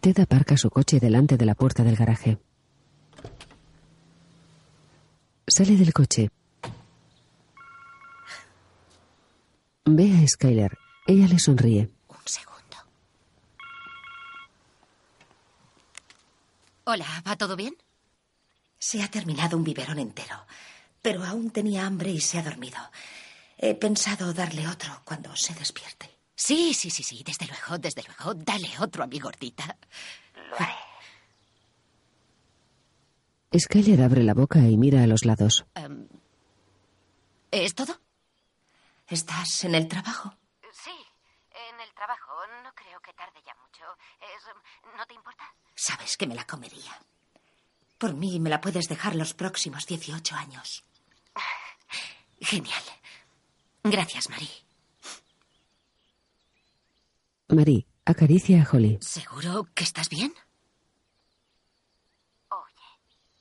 Ted 0.00 0.18
aparca 0.18 0.56
su 0.56 0.70
coche 0.70 0.98
delante 0.98 1.36
de 1.36 1.46
la 1.46 1.54
puerta 1.54 1.84
del 1.84 1.94
garaje. 1.94 2.38
Sale 5.46 5.76
del 5.76 5.92
coche. 5.92 6.30
Ve 9.84 10.12
a 10.12 10.26
Skyler. 10.26 10.76
Ella 11.06 11.28
le 11.28 11.38
sonríe. 11.38 11.90
Un 12.08 12.16
segundo. 12.24 12.76
Hola, 16.84 17.06
¿va 17.26 17.36
todo 17.36 17.54
bien? 17.54 17.76
Se 18.78 19.00
ha 19.00 19.08
terminado 19.08 19.56
un 19.56 19.62
biberón 19.62 20.00
entero, 20.00 20.34
pero 21.06 21.22
aún 21.22 21.52
tenía 21.52 21.86
hambre 21.86 22.10
y 22.10 22.20
se 22.20 22.36
ha 22.36 22.42
dormido. 22.42 22.78
He 23.58 23.76
pensado 23.76 24.34
darle 24.34 24.66
otro 24.66 25.02
cuando 25.04 25.36
se 25.36 25.54
despierte. 25.54 26.10
Sí, 26.34 26.74
sí, 26.74 26.90
sí, 26.90 27.04
sí, 27.04 27.22
desde 27.24 27.46
luego, 27.46 27.78
desde 27.78 28.02
luego. 28.02 28.34
Dale 28.34 28.68
otro 28.80 29.04
a 29.04 29.06
mi 29.06 29.20
gordita. 29.20 29.76
Lo 30.34 30.56
haré. 30.56 30.74
Skyler 33.56 34.02
abre 34.02 34.24
la 34.24 34.34
boca 34.34 34.58
y 34.58 34.76
mira 34.76 35.04
a 35.04 35.06
los 35.06 35.24
lados. 35.24 35.64
Em, 35.76 36.08
¿Es 37.52 37.76
todo? 37.76 38.00
¿Estás 39.06 39.62
en 39.62 39.76
el 39.76 39.86
trabajo? 39.86 40.34
Sí, 40.72 40.90
en 41.70 41.80
el 41.86 41.94
trabajo. 41.94 42.32
No 42.64 42.72
creo 42.74 42.98
que 43.00 43.12
tarde 43.12 43.38
ya 43.46 43.54
mucho. 43.62 43.84
Es- 44.20 44.96
¿No 44.98 45.06
te 45.06 45.14
importa? 45.14 45.44
Sabes 45.76 46.16
que 46.16 46.26
me 46.26 46.34
la 46.34 46.44
comería. 46.48 47.00
Por 47.96 48.12
mí 48.14 48.40
me 48.40 48.50
la 48.50 48.60
puedes 48.60 48.88
dejar 48.88 49.14
los 49.14 49.34
próximos 49.34 49.86
18 49.86 50.34
años. 50.34 50.82
Genial. 52.40 52.82
Gracias, 53.82 54.28
Marie. 54.28 54.64
Marie 57.48 57.86
acaricia 58.04 58.62
a 58.62 58.68
Holly. 58.70 58.98
¿Seguro 59.00 59.68
que 59.74 59.84
estás 59.84 60.08
bien? 60.08 60.34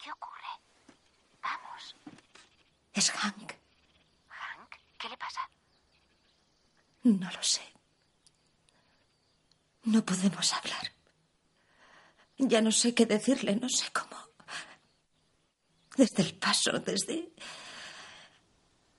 ¿Qué 0.06 0.12
ocurre? 0.12 0.52
Vamos. 1.42 1.96
Es 2.94 3.10
Hank. 3.10 3.54
Hank, 4.30 4.76
¿qué 5.00 5.10
le 5.10 5.18
pasa? 5.18 5.42
No 7.04 7.32
lo 7.32 7.42
sé. 7.42 7.62
No 9.84 10.06
podemos 10.06 10.54
hablar. 10.54 10.92
Ya 12.38 12.62
no 12.62 12.72
sé 12.72 12.94
qué 12.94 13.06
decirle, 13.08 13.56
no 13.56 13.70
sé 13.70 13.92
cómo. 13.92 14.18
Desde 15.96 16.22
el 16.24 16.38
paso, 16.38 16.72
desde... 16.80 17.32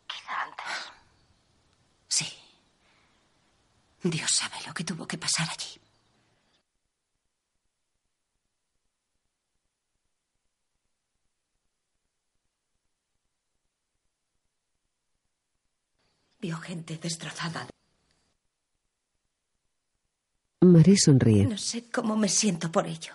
Quizá 0.07 0.43
antes. 0.43 0.93
Sí. 2.09 2.27
Dios 4.11 4.31
sabe 4.31 4.57
lo 4.67 4.75
que 4.75 4.85
tuvo 4.85 5.07
que 5.07 5.19
pasar 5.19 5.49
allí. 5.49 5.81
Vio 16.39 16.59
gente 16.59 16.99
destrozada. 16.99 17.67
Marie 20.61 20.97
sonríe. 20.97 21.47
No 21.47 21.59
sé 21.59 21.91
cómo 21.91 22.17
me 22.17 22.29
siento 22.29 22.71
por 22.71 22.87
ello. 22.87 23.15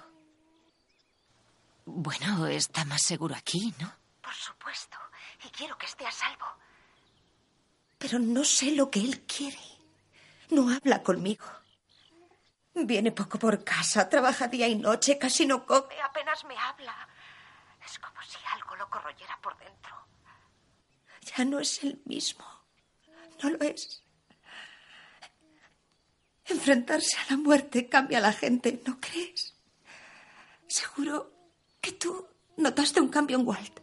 Bueno, 1.85 2.47
está 2.47 2.85
más 2.85 3.01
seguro 3.03 3.35
aquí, 3.35 3.73
¿no? 3.79 3.91
Por 4.21 4.33
supuesto. 4.33 4.97
Y 5.45 5.49
quiero 5.49 5.77
que 5.77 5.85
esté 5.85 6.05
a 6.05 6.11
salvo. 6.11 6.45
Pero 7.97 8.19
no 8.19 8.43
sé 8.43 8.71
lo 8.71 8.89
que 8.89 8.99
él 8.99 9.21
quiere. 9.21 9.59
No 10.51 10.69
habla 10.69 11.01
conmigo. 11.01 11.45
Viene 12.73 13.11
poco 13.11 13.37
por 13.39 13.63
casa, 13.63 14.07
trabaja 14.07 14.47
día 14.47 14.67
y 14.67 14.75
noche, 14.75 15.17
casi 15.17 15.45
no 15.45 15.65
come. 15.65 15.99
Apenas 16.01 16.43
me 16.45 16.57
habla. 16.57 16.95
Es 17.85 17.99
como 17.99 18.21
si 18.21 18.37
algo 18.53 18.75
lo 18.75 18.89
corroyera 18.89 19.37
por 19.41 19.57
dentro. 19.57 19.95
Ya 21.35 21.45
no 21.45 21.59
es 21.59 21.83
el 21.83 22.01
mismo. 22.05 22.45
No 23.41 23.49
lo 23.49 23.59
es. 23.61 24.03
Enfrentarse 26.45 27.17
a 27.17 27.31
la 27.31 27.37
muerte 27.37 27.87
cambia 27.89 28.17
a 28.19 28.21
la 28.21 28.33
gente, 28.33 28.81
¿no 28.85 28.99
crees? 28.99 29.55
Seguro 30.67 31.31
que 31.79 31.93
tú 31.93 32.27
notaste 32.57 32.99
un 33.01 33.09
cambio 33.09 33.37
en 33.37 33.47
Walt. 33.47 33.79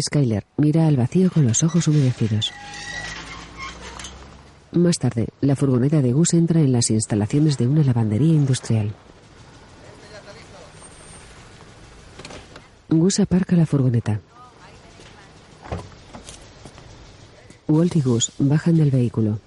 Skyler 0.00 0.46
mira 0.56 0.86
al 0.86 0.96
vacío 0.96 1.30
con 1.30 1.46
los 1.46 1.62
ojos 1.62 1.86
humedecidos. 1.88 2.52
Más 4.72 4.98
tarde, 4.98 5.28
la 5.40 5.54
furgoneta 5.54 6.00
de 6.00 6.12
Gus 6.12 6.32
entra 6.32 6.60
en 6.60 6.72
las 6.72 6.90
instalaciones 6.90 7.58
de 7.58 7.66
una 7.68 7.84
lavandería 7.84 8.32
industrial. 8.32 8.94
Gus 12.88 13.20
aparca 13.20 13.54
la 13.56 13.66
furgoneta. 13.66 14.20
Walt 17.68 17.96
y 17.96 18.00
Gus 18.00 18.32
bajan 18.38 18.76
del 18.76 18.90
vehículo. 18.90 19.38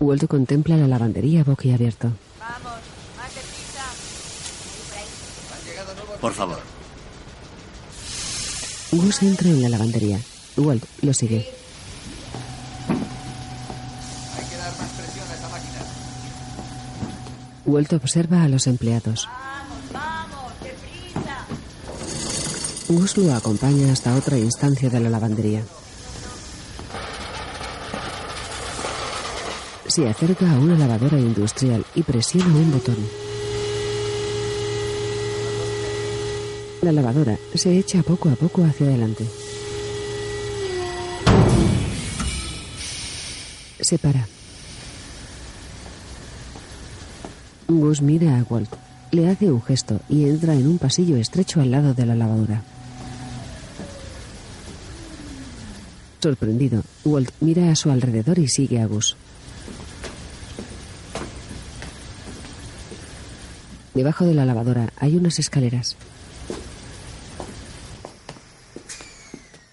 Walt 0.00 0.26
contempla 0.26 0.76
la 0.76 0.86
lavandería 0.86 1.44
boquiabierto. 1.44 2.12
Por 6.20 6.32
favor. 6.32 6.58
Gus 8.92 9.22
entra 9.22 9.48
en 9.48 9.62
la 9.62 9.68
lavandería. 9.68 10.20
Walt 10.56 10.84
lo 11.02 11.12
sigue. 11.12 11.36
Hay 14.36 14.44
que 14.48 14.56
dar 14.56 14.72
más 14.78 14.90
presión 14.90 15.28
a 15.28 15.34
esa 15.34 15.48
máquina. 15.50 15.80
Walt 17.66 17.92
observa 17.94 18.42
a 18.42 18.48
los 18.48 18.66
empleados. 18.66 19.28
Gus 22.88 23.16
lo 23.16 23.34
acompaña 23.34 23.92
hasta 23.92 24.14
otra 24.14 24.36
instancia 24.36 24.90
de 24.90 25.00
la 25.00 25.08
lavandería. 25.08 25.62
Se 29.86 30.08
acerca 30.08 30.50
a 30.50 30.58
una 30.58 30.76
lavadora 30.76 31.18
industrial 31.18 31.84
y 31.94 32.02
presiona 32.02 32.46
un 32.46 32.72
botón. 32.72 32.96
La 36.82 36.92
lavadora 36.92 37.38
se 37.54 37.78
echa 37.78 38.02
poco 38.02 38.28
a 38.28 38.34
poco 38.34 38.62
hacia 38.64 38.86
adelante. 38.86 39.24
Se 43.80 43.98
para. 43.98 44.26
Gus 47.68 48.02
mira 48.02 48.38
a 48.38 48.42
Walt, 48.42 48.70
le 49.10 49.28
hace 49.28 49.50
un 49.50 49.62
gesto 49.62 50.00
y 50.08 50.24
entra 50.24 50.54
en 50.54 50.66
un 50.66 50.78
pasillo 50.78 51.16
estrecho 51.16 51.60
al 51.60 51.70
lado 51.70 51.94
de 51.94 52.04
la 52.04 52.14
lavadora. 52.14 52.62
Sorprendido, 56.20 56.82
Walt 57.04 57.30
mira 57.40 57.70
a 57.70 57.76
su 57.76 57.90
alrededor 57.90 58.38
y 58.38 58.48
sigue 58.48 58.80
a 58.80 58.86
Gus. 58.86 59.16
Debajo 63.94 64.24
de 64.24 64.34
la 64.34 64.44
lavadora 64.44 64.92
hay 64.96 65.16
unas 65.16 65.38
escaleras. 65.38 65.96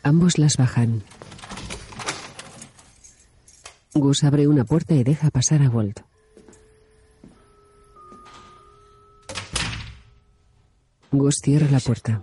Ambos 0.03 0.37
las 0.37 0.57
bajan. 0.57 1.03
Gus 3.93 4.23
abre 4.23 4.47
una 4.47 4.63
puerta 4.63 4.93
y 4.93 5.03
deja 5.03 5.29
pasar 5.29 5.61
a 5.61 5.69
Walt. 5.69 6.10
Gus 11.13 11.41
cierra 11.43 11.67
la 11.69 11.81
puerta. 11.81 12.21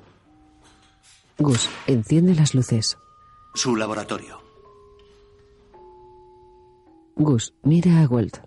Gus 1.38 1.68
enciende 1.87 2.35
las 2.35 2.55
luces. 2.55 2.96
Su 3.55 3.77
laboratorio. 3.77 4.40
Gus 7.14 7.55
mira 7.62 8.03
a 8.03 8.09
Walt. 8.09 8.38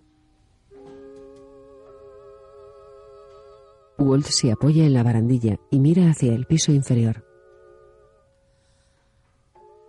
Walt 3.99 4.25
se 4.25 4.51
apoya 4.51 4.83
en 4.83 4.93
la 4.93 5.03
barandilla 5.03 5.59
y 5.69 5.79
mira 5.79 6.09
hacia 6.09 6.33
el 6.33 6.47
piso 6.47 6.71
inferior. 6.71 7.23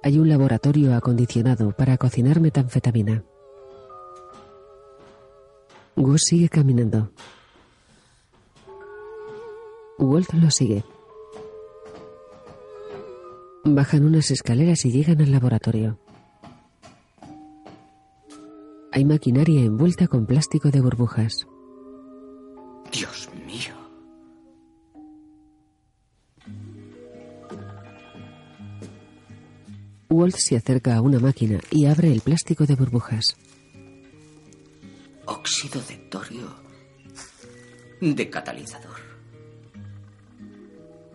Hay 0.03 0.19
un 0.19 0.29
laboratorio 0.29 0.95
acondicionado 0.95 1.73
para 1.73 1.97
cocinar 1.97 2.41
metanfetamina. 2.41 3.25
Gus 5.97 6.21
sigue 6.27 6.51
caminando. 6.51 7.11
Walt 10.03 10.33
lo 10.33 10.51
sigue. 10.51 10.85
Bajan 13.65 14.05
unas 14.05 14.33
escaleras 14.33 14.85
y 14.85 14.91
llegan 14.91 15.21
al 15.21 15.31
laboratorio. 15.31 16.01
Hay 18.91 19.05
maquinaria 19.05 19.61
envuelta 19.61 20.09
con 20.09 20.27
plástico 20.27 20.71
de 20.71 20.81
burbujas. 20.81 21.47
Dios 22.93 23.29
mío. 23.47 23.75
Walt 30.11 30.35
se 30.37 30.57
acerca 30.57 30.97
a 30.97 31.01
una 31.01 31.21
máquina 31.21 31.61
y 31.71 31.87
abre 31.87 32.11
el 32.13 32.23
plástico 32.23 32.67
de 32.67 32.75
burbujas. 32.75 33.37
Óxido 35.27 35.81
de 35.89 35.97
torio 36.11 36.49
de 38.01 38.29
catalizador. 38.29 39.12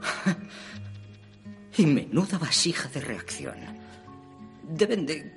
Y 1.78 1.86
menuda 1.86 2.40
vasija 2.40 2.90
de 2.90 3.00
reacción. 3.02 3.56
Deben 4.64 5.06
de 5.06 5.32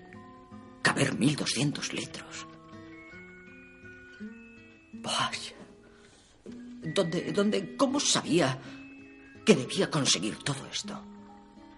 caber 0.81 1.19
1200 1.19 1.93
litros. 1.93 2.47
Vaya. 4.95 5.57
¿Dónde, 6.95 7.33
dónde, 7.33 7.77
cómo 7.77 8.01
sabía 8.01 8.59
que 9.45 9.55
debía 9.55 9.91
conseguir 9.91 10.37
todo 10.39 10.67
esto? 10.73 10.99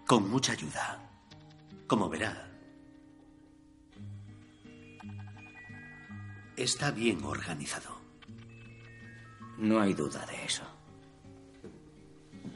Con 0.07 0.31
mucha 0.31 0.53
ayuda. 0.53 1.11
Como 1.89 2.09
verá. 2.09 2.49
Está 6.57 6.93
bien 6.93 7.25
organizado. 7.25 8.01
No 9.59 9.81
hay 9.81 9.93
duda 9.95 10.25
de 10.27 10.45
eso. 10.45 10.72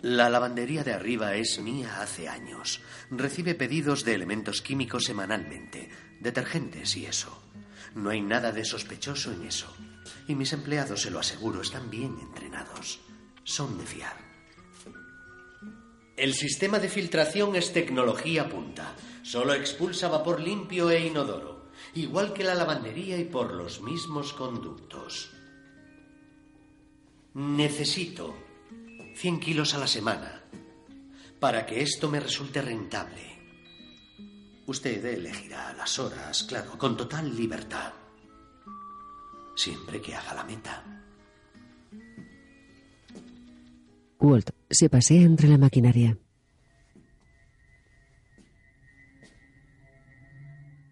La 0.02 0.28
lavandería 0.28 0.84
de 0.84 0.92
arriba 0.92 1.34
es 1.34 1.58
mía 1.60 2.00
hace 2.00 2.28
años. 2.28 2.80
Recibe 3.10 3.54
pedidos 3.54 4.04
de 4.04 4.14
elementos 4.14 4.62
químicos 4.62 5.04
semanalmente, 5.04 5.90
detergentes 6.20 6.96
y 6.96 7.06
eso. 7.06 7.42
No 7.94 8.10
hay 8.10 8.20
nada 8.20 8.52
de 8.52 8.64
sospechoso 8.64 9.32
en 9.32 9.44
eso. 9.44 9.74
Y 10.28 10.34
mis 10.34 10.52
empleados, 10.52 11.02
se 11.02 11.10
lo 11.10 11.18
aseguro, 11.18 11.62
están 11.62 11.90
bien 11.90 12.16
entrenados. 12.20 13.00
Son 13.44 13.78
de 13.78 13.86
fiar. 13.86 14.16
El 16.16 16.34
sistema 16.34 16.78
de 16.78 16.88
filtración 16.88 17.56
es 17.56 17.72
tecnología 17.72 18.48
punta. 18.48 18.94
Solo 19.22 19.54
expulsa 19.54 20.08
vapor 20.08 20.40
limpio 20.40 20.90
e 20.90 21.06
inodoro, 21.06 21.70
igual 21.94 22.32
que 22.32 22.44
la 22.44 22.54
lavandería 22.54 23.18
y 23.18 23.24
por 23.24 23.52
los 23.52 23.82
mismos 23.82 24.32
conductos. 24.32 25.30
Necesito 27.34 28.45
100 29.16 29.40
kilos 29.40 29.72
a 29.74 29.78
la 29.78 29.86
semana 29.86 30.42
para 31.40 31.64
que 31.64 31.80
esto 31.80 32.10
me 32.10 32.20
resulte 32.20 32.60
rentable. 32.60 33.22
Usted 34.66 35.02
elegirá 35.04 35.72
las 35.72 35.98
horas, 35.98 36.44
claro, 36.44 36.76
con 36.76 36.96
total 36.98 37.34
libertad. 37.34 37.94
Siempre 39.54 40.02
que 40.02 40.14
haga 40.14 40.34
la 40.34 40.44
meta. 40.44 40.84
Walt 44.20 44.50
se 44.68 44.90
pasea 44.90 45.22
entre 45.22 45.48
la 45.48 45.56
maquinaria. 45.56 46.18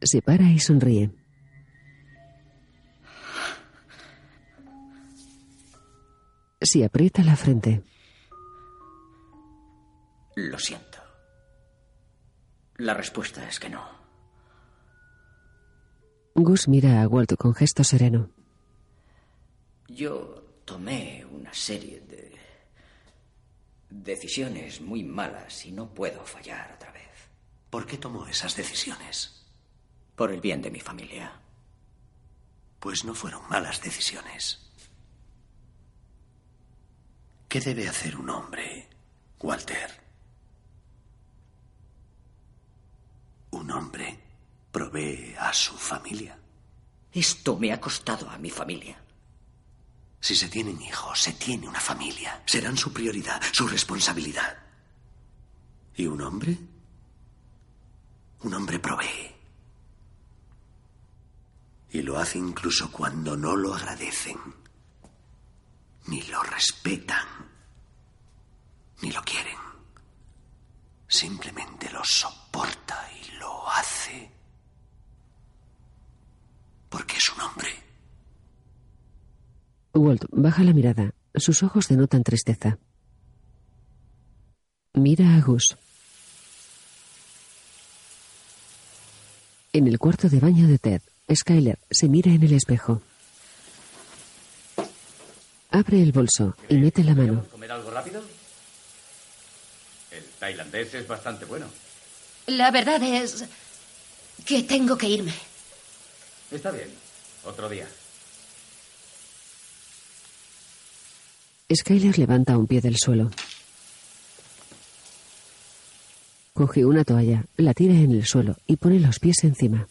Se 0.00 0.22
para 0.22 0.44
y 0.44 0.58
sonríe. 0.58 1.10
Se 6.60 6.84
aprieta 6.84 7.22
la 7.22 7.36
frente. 7.36 7.82
Lo 10.36 10.58
siento. 10.58 10.98
La 12.76 12.94
respuesta 12.94 13.46
es 13.48 13.60
que 13.60 13.70
no. 13.70 13.88
Gus 16.34 16.66
mira 16.66 17.02
a 17.02 17.08
Walt 17.08 17.36
con 17.36 17.54
gesto 17.54 17.84
sereno. 17.84 18.30
Yo 19.86 20.42
tomé 20.64 21.24
una 21.30 21.54
serie 21.54 22.00
de 22.00 22.36
decisiones 23.90 24.80
muy 24.80 25.04
malas 25.04 25.64
y 25.66 25.70
no 25.70 25.94
puedo 25.94 26.24
fallar 26.24 26.72
otra 26.74 26.90
vez. 26.90 27.30
¿Por 27.70 27.86
qué 27.86 27.96
tomó 27.96 28.26
esas 28.26 28.56
decisiones? 28.56 29.46
Por 30.16 30.32
el 30.32 30.40
bien 30.40 30.60
de 30.60 30.72
mi 30.72 30.80
familia. 30.80 31.40
Pues 32.80 33.04
no 33.04 33.14
fueron 33.14 33.48
malas 33.48 33.80
decisiones. 33.80 34.60
¿Qué 37.48 37.60
debe 37.60 37.88
hacer 37.88 38.16
un 38.16 38.30
hombre, 38.30 38.88
Walter? 39.40 40.03
Su 45.54 45.76
familia. 45.78 46.38
Esto 47.12 47.56
me 47.56 47.72
ha 47.72 47.80
costado 47.80 48.28
a 48.28 48.38
mi 48.38 48.50
familia. 48.50 49.00
Si 50.20 50.34
se 50.34 50.48
tienen 50.48 50.80
hijos, 50.82 51.20
se 51.20 51.32
tiene 51.32 51.68
una 51.68 51.80
familia. 51.80 52.42
Serán 52.46 52.76
su 52.76 52.92
prioridad, 52.92 53.40
su 53.52 53.68
responsabilidad. 53.68 54.58
¿Y 55.96 56.06
un 56.06 56.20
hombre? 56.20 56.58
Un 58.40 58.54
hombre 58.54 58.78
provee. 58.78 59.32
Y 61.90 62.02
lo 62.02 62.18
hace 62.18 62.38
incluso 62.38 62.90
cuando 62.90 63.36
no 63.36 63.54
lo 63.54 63.74
agradecen, 63.74 64.38
ni 66.06 66.22
lo 66.22 66.42
respetan, 66.42 67.26
ni 69.02 69.12
lo 69.12 69.22
quieren. 69.22 69.63
Simplemente 71.14 71.88
lo 71.92 72.00
soporta 72.04 73.08
y 73.22 73.38
lo 73.38 73.70
hace. 73.70 74.28
Porque 76.88 77.14
es 77.16 77.28
un 77.28 77.40
hombre. 77.40 77.68
Walt 79.92 80.24
baja 80.32 80.64
la 80.64 80.72
mirada. 80.72 81.14
Sus 81.36 81.62
ojos 81.62 81.86
denotan 81.86 82.24
tristeza. 82.24 82.78
Mira 84.94 85.36
a 85.36 85.40
Gus. 85.40 85.76
En 89.72 89.86
el 89.86 90.00
cuarto 90.00 90.28
de 90.28 90.40
baño 90.40 90.66
de 90.66 90.78
Ted, 90.78 91.02
Skyler 91.32 91.78
se 91.92 92.08
mira 92.08 92.32
en 92.32 92.42
el 92.42 92.54
espejo. 92.54 93.02
Abre 95.70 96.02
el 96.02 96.10
bolso 96.10 96.56
y 96.68 96.74
mete 96.78 97.04
la 97.04 97.14
mano. 97.14 97.46
¿Comer 97.52 97.70
algo 97.70 97.92
rápido? 97.92 98.20
El 100.44 100.56
tailandés 100.56 100.92
es 100.92 101.08
bastante 101.08 101.46
bueno. 101.46 101.66
La 102.46 102.70
verdad 102.70 103.02
es 103.02 103.46
que 104.44 104.62
tengo 104.62 104.98
que 104.98 105.08
irme. 105.08 105.32
Está 106.50 106.70
bien. 106.70 106.90
Otro 107.44 107.66
día. 107.68 107.88
Skyler 111.74 112.18
levanta 112.18 112.58
un 112.58 112.66
pie 112.66 112.82
del 112.82 112.98
suelo. 112.98 113.30
Coge 116.52 116.84
una 116.84 117.04
toalla, 117.04 117.46
la 117.56 117.72
tira 117.72 117.94
en 117.94 118.12
el 118.12 118.26
suelo 118.26 118.58
y 118.66 118.76
pone 118.76 119.00
los 119.00 119.18
pies 119.18 119.44
encima. 119.44 119.88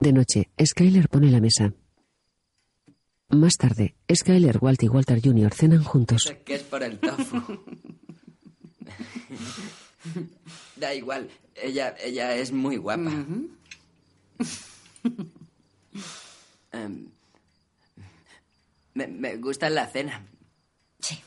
De 0.00 0.12
noche, 0.12 0.50
Skyler 0.60 1.08
pone 1.08 1.30
la 1.30 1.40
mesa. 1.40 1.72
Más 3.28 3.56
tarde, 3.56 3.94
Skyler, 4.14 4.58
Walt 4.60 4.82
y 4.82 4.88
Walter 4.88 5.20
Jr. 5.22 5.52
cenan 5.52 5.82
juntos. 5.82 6.32
Que 6.44 6.54
es 6.54 6.62
por 6.62 6.82
el 6.82 6.98
tofu. 6.98 7.42
da 10.76 10.94
igual, 10.94 11.28
ella, 11.54 11.94
ella 12.02 12.36
es 12.36 12.52
muy 12.52 12.76
guapa. 12.76 13.10
Em, 16.72 17.08
me, 18.94 19.06
me 19.06 19.36
gusta 19.36 19.70
la 19.70 19.86
cena. 19.86 20.24
Sí. 21.00 21.20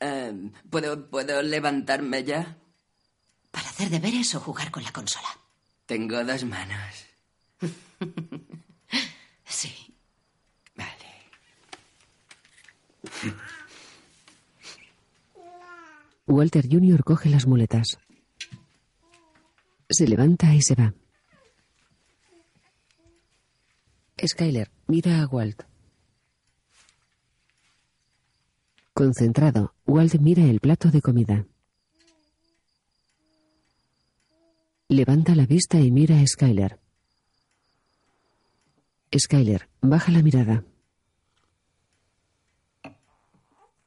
Em, 0.00 0.52
¿puedo, 0.70 1.08
¿Puedo 1.08 1.42
levantarme 1.42 2.24
ya? 2.24 2.56
¿Para 3.50 3.68
hacer 3.68 3.90
deberes 3.90 4.34
o 4.34 4.40
jugar 4.40 4.70
con 4.70 4.82
la 4.82 4.92
consola? 4.92 5.28
Tengo 5.86 6.22
dos 6.22 6.44
manos. 6.44 7.07
Sí. 9.46 9.88
Walter 16.26 16.68
Jr. 16.70 17.02
coge 17.02 17.30
las 17.30 17.46
muletas. 17.46 17.98
Se 19.88 20.06
levanta 20.06 20.54
y 20.54 20.60
se 20.60 20.74
va. 20.74 20.94
Skyler 24.24 24.70
mira 24.86 25.22
a 25.22 25.26
Walt. 25.26 25.62
Concentrado, 28.92 29.74
Walt 29.86 30.14
mira 30.16 30.44
el 30.44 30.60
plato 30.60 30.90
de 30.90 31.00
comida. 31.00 31.46
Levanta 34.88 35.34
la 35.34 35.46
vista 35.46 35.80
y 35.80 35.90
mira 35.90 36.20
a 36.20 36.26
Skyler. 36.26 36.78
Skyler 39.16 39.68
baja 39.80 40.12
la 40.12 40.22
mirada. 40.22 40.64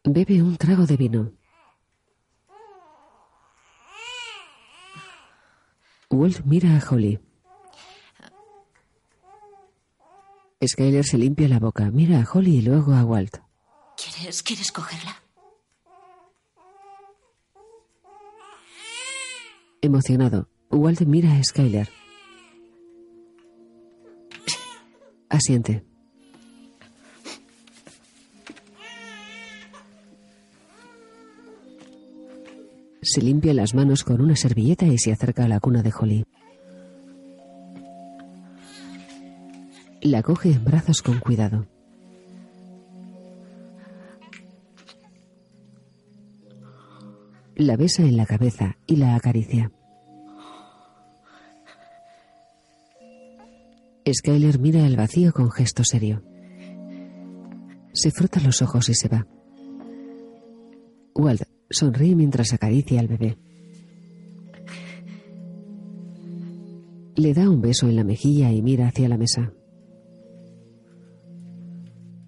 Bebe 0.03 0.41
un 0.41 0.57
trago 0.57 0.85
de 0.87 0.97
vino. 0.97 1.31
Walt 6.09 6.43
mira 6.43 6.75
a 6.75 6.81
Holly. 6.89 7.19
Skyler 10.65 11.05
se 11.05 11.17
limpia 11.17 11.47
la 11.47 11.59
boca, 11.59 11.89
mira 11.91 12.19
a 12.19 12.27
Holly 12.31 12.57
y 12.57 12.61
luego 12.61 12.93
a 12.93 13.05
Walt. 13.05 13.37
¿Quieres, 13.95 14.43
¿Quieres 14.43 14.71
cogerla? 14.71 15.21
Emocionado, 19.81 20.49
Walt 20.69 21.01
mira 21.01 21.33
a 21.33 21.43
Skyler. 21.43 22.00
Asiente. 25.31 25.85
Se 33.01 33.21
limpia 33.21 33.53
las 33.53 33.73
manos 33.73 34.03
con 34.03 34.19
una 34.19 34.35
servilleta 34.35 34.85
y 34.85 34.97
se 34.97 35.13
acerca 35.13 35.45
a 35.45 35.47
la 35.47 35.61
cuna 35.61 35.83
de 35.83 35.93
Holly. 35.97 36.25
La 40.01 40.21
coge 40.21 40.51
en 40.51 40.65
brazos 40.65 41.01
con 41.01 41.19
cuidado. 41.19 41.65
La 47.55 47.77
besa 47.77 48.03
en 48.03 48.17
la 48.17 48.25
cabeza 48.25 48.75
y 48.85 48.97
la 48.97 49.15
acaricia. 49.15 49.71
Skyler 54.09 54.59
mira 54.59 54.85
al 54.85 54.95
vacío 54.95 55.31
con 55.31 55.51
gesto 55.51 55.83
serio. 55.83 56.23
Se 57.93 58.09
frota 58.11 58.39
los 58.39 58.61
ojos 58.61 58.89
y 58.89 58.95
se 58.95 59.07
va. 59.07 59.27
Walt 61.13 61.43
sonríe 61.69 62.15
mientras 62.15 62.53
acaricia 62.53 62.99
al 62.99 63.07
bebé. 63.07 63.37
Le 67.15 67.33
da 67.33 67.49
un 67.49 67.61
beso 67.61 67.87
en 67.87 67.95
la 67.95 68.03
mejilla 68.03 68.51
y 68.51 68.61
mira 68.61 68.87
hacia 68.87 69.07
la 69.07 69.17
mesa. 69.17 69.53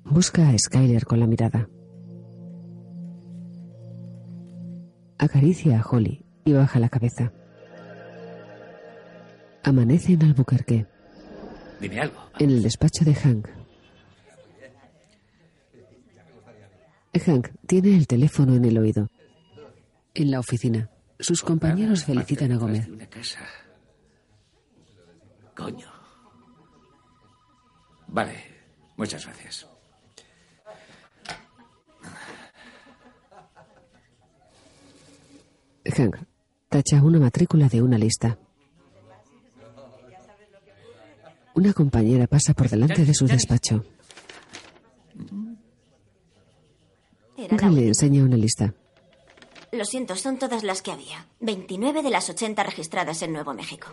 Busca 0.06 0.50
a 0.50 0.58
Skyler 0.58 1.06
con 1.06 1.20
la 1.20 1.28
mirada. 1.28 1.70
Acaricia 5.18 5.80
a 5.80 5.90
Holly 5.90 6.24
y 6.46 6.54
baja 6.54 6.80
la 6.80 6.90
cabeza. 6.90 7.34
Amanece 9.64 10.14
en 10.14 10.24
Albuquerque. 10.24 10.92
Dime 11.84 12.00
algo. 12.00 12.30
En 12.39 12.50
el 12.50 12.63
despacho 12.63 13.04
de 13.04 13.13
Hank. 13.13 13.46
Hank 17.26 17.50
tiene 17.67 17.98
el 17.98 18.08
teléfono 18.08 18.56
en 18.56 18.63
el 18.63 18.78
oído. 18.78 19.10
En 20.13 20.32
la 20.32 20.39
oficina, 20.39 20.89
sus 21.19 21.41
compañeros 21.41 22.06
felicitan 22.06 22.54
a 22.54 22.58
Gómez. 22.58 22.88
Una 22.88 23.06
casa. 23.08 23.41
Coño. 25.54 25.91
Vale, 28.08 28.38
muchas 28.96 29.26
gracias. 29.26 29.67
Hank 35.98 36.15
tacha 36.69 37.04
una 37.04 37.19
matrícula 37.19 37.67
de 37.67 37.82
una 37.82 37.98
lista. 37.98 38.38
Una 41.56 41.74
compañera 41.74 42.28
pasa 42.28 42.54
por 42.54 42.70
delante 42.70 43.06
de 43.06 43.13
su 43.13 43.28
despacho. 43.28 43.86
Era 47.38 47.56
la 47.56 47.58
Hank 47.58 47.74
le 47.74 47.88
enseña 47.88 48.24
una 48.24 48.38
lista. 48.38 48.74
Lo 49.72 49.86
siento, 49.86 50.16
son 50.16 50.38
todas 50.38 50.63
las 50.63 50.82
que 50.82 50.92
había. 50.92 51.28
29 51.39 52.04
de 52.04 52.10
las 52.10 52.30
80 52.30 52.63
registradas 52.63 53.22
en 53.22 53.34
Nuevo 53.34 53.54
México. 53.54 53.88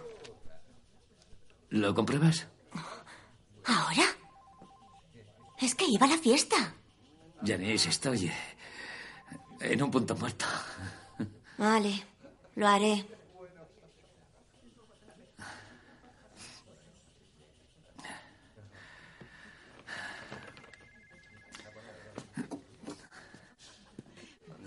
¿Lo 1.70 1.94
compruebas? 1.94 2.49
¿Ahora? 3.64 4.05
Es 5.61 5.75
que 5.75 5.87
iba 5.87 6.07
a 6.07 6.11
la 6.11 6.18
fiesta. 6.18 6.75
Janice, 7.44 7.88
estoy 7.90 8.31
en 9.61 9.83
un 9.83 9.90
punto 9.90 10.16
muerto. 10.16 10.44
Vale, 11.59 12.03
lo 12.57 12.66
haré. 12.66 13.05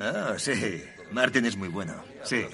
Ah, 0.03 0.33
sí. 0.37 0.83
Martin 1.11 1.45
es 1.45 1.55
muy 1.55 1.69
bueno. 1.69 1.93
Sí. 2.23 2.45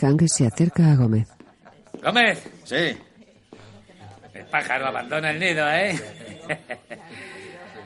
Hank 0.00 0.26
se 0.26 0.46
acerca 0.46 0.90
a 0.92 0.96
Gómez. 0.96 1.28
Gómez. 2.02 2.42
Sí. 2.64 2.98
El 4.34 4.46
pájaro 4.46 4.86
abandona 4.86 5.30
el 5.30 5.38
nido, 5.38 5.68
¿eh? 5.70 5.98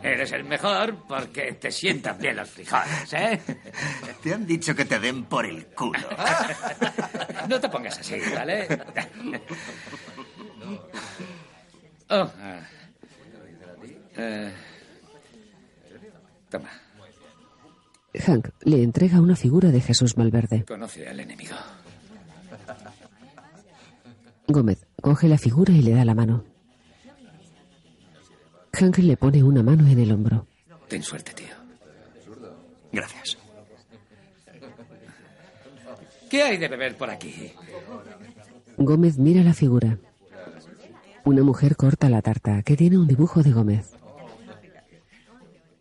Eres 0.03 0.33
el 0.33 0.45
mejor 0.45 0.97
porque 1.09 1.53
te 1.55 1.71
sientan 1.71 2.19
bien 2.19 2.37
los 2.37 2.49
frijoles, 2.51 3.13
¿eh? 3.13 3.41
Te 4.23 4.35
han 4.35 4.47
dicho 4.47 4.75
que 4.75 4.85
te 4.85 4.99
den 4.99 5.25
por 5.25 5.47
el 5.47 5.67
culo. 5.67 6.09
No 7.49 7.61
te 7.61 7.69
pongas 7.69 7.99
así, 7.99 8.19
¿vale? 8.35 8.67
Oh, 12.09 12.31
ah. 12.41 12.61
Eh, 14.17 14.53
Toma, 16.49 16.71
Hank 18.21 18.51
le 18.63 18.83
entrega 18.83 19.21
una 19.21 19.37
figura 19.37 19.71
de 19.71 19.81
Jesús 19.81 20.17
Malverde. 20.17 20.65
conoce 20.65 21.07
al 21.09 21.21
enemigo. 21.21 21.57
Gómez 24.47 24.87
coge 25.01 25.29
la 25.29 25.39
figura 25.39 25.73
y 25.73 25.83
le 25.83 25.93
da 25.93 26.05
la 26.05 26.15
mano. 26.15 26.45
Hank 28.73 28.99
le 28.99 29.17
pone 29.17 29.43
una 29.43 29.63
mano 29.63 29.87
en 29.89 29.99
el 29.99 30.13
hombro. 30.13 30.47
Ten 30.89 31.03
suerte, 31.03 31.33
tío. 31.33 31.55
Gracias. 32.93 33.39
¿Qué 36.31 36.43
hay 36.43 36.57
de 36.59 36.69
beber 36.69 36.97
por 36.97 37.11
aquí? 37.11 37.53
Gómez 38.77 39.19
mira 39.19 39.43
la 39.43 39.55
figura. 39.55 39.99
Una 41.25 41.43
mujer 41.43 41.77
corta 41.77 42.09
la 42.11 42.23
tarta, 42.23 42.63
que 42.63 42.77
tiene 42.77 42.99
un 42.99 43.07
dibujo 43.07 43.43
de 43.43 43.53
Gómez. 43.53 43.93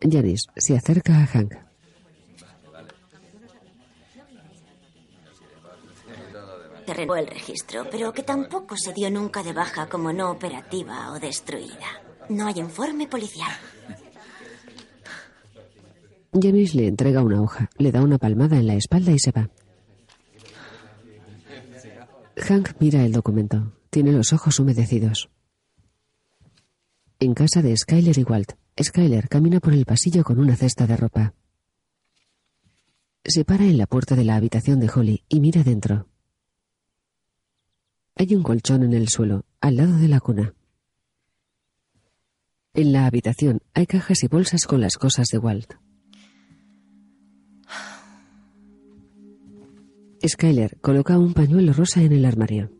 Janice 0.01 0.47
se 0.55 0.75
acerca 0.75 1.21
a 1.21 1.25
Hank. 1.25 1.53
Te 6.85 6.93
renovó 6.93 7.15
el 7.15 7.27
registro, 7.27 7.85
pero 7.89 8.11
que 8.11 8.23
tampoco 8.23 8.75
se 8.77 8.93
dio 8.93 9.09
nunca 9.09 9.41
de 9.43 9.53
baja 9.53 9.87
como 9.87 10.11
no 10.11 10.31
operativa 10.31 11.11
o 11.11 11.19
destruida. 11.19 12.01
No 12.29 12.47
hay 12.47 12.59
informe 12.59 13.07
policial. 13.07 13.51
Janice 16.33 16.77
le 16.77 16.87
entrega 16.87 17.21
una 17.21 17.41
hoja, 17.41 17.69
le 17.77 17.91
da 17.91 18.01
una 18.01 18.17
palmada 18.17 18.57
en 18.57 18.67
la 18.67 18.75
espalda 18.75 19.11
y 19.11 19.19
se 19.19 19.31
va. 19.31 19.49
Hank 22.37 22.71
mira 22.79 23.05
el 23.05 23.11
documento. 23.11 23.73
Tiene 23.89 24.11
los 24.11 24.33
ojos 24.33 24.59
humedecidos. 24.59 25.29
En 27.19 27.35
casa 27.35 27.61
de 27.61 27.77
Skyler 27.77 28.17
y 28.17 28.23
Walt, 28.23 28.53
Skyler 28.81 29.29
camina 29.29 29.59
por 29.59 29.73
el 29.73 29.85
pasillo 29.85 30.23
con 30.23 30.39
una 30.39 30.55
cesta 30.55 30.87
de 30.87 30.97
ropa. 30.97 31.33
Se 33.23 33.45
para 33.45 33.63
en 33.63 33.77
la 33.77 33.85
puerta 33.85 34.15
de 34.15 34.25
la 34.25 34.35
habitación 34.35 34.79
de 34.79 34.89
Holly 34.93 35.23
y 35.29 35.39
mira 35.39 35.63
dentro. 35.63 36.07
Hay 38.15 38.35
un 38.35 38.43
colchón 38.43 38.83
en 38.83 38.93
el 38.93 39.07
suelo, 39.09 39.45
al 39.59 39.77
lado 39.77 39.97
de 39.97 40.07
la 40.07 40.19
cuna. 40.19 40.53
En 42.75 42.91
la 42.91 43.05
habitación 43.05 43.61
hay 43.73 43.85
cajas 43.87 44.23
y 44.23 44.27
bolsas 44.27 44.65
con 44.65 44.81
las 44.81 44.97
cosas 44.97 45.27
de 45.27 45.39
Walt. 45.39 45.73
Skyler 50.25 50.79
coloca 50.79 51.17
un 51.17 51.33
pañuelo 51.33 51.73
rosa 51.73 52.01
en 52.01 52.13
el 52.13 52.25
armario. 52.25 52.71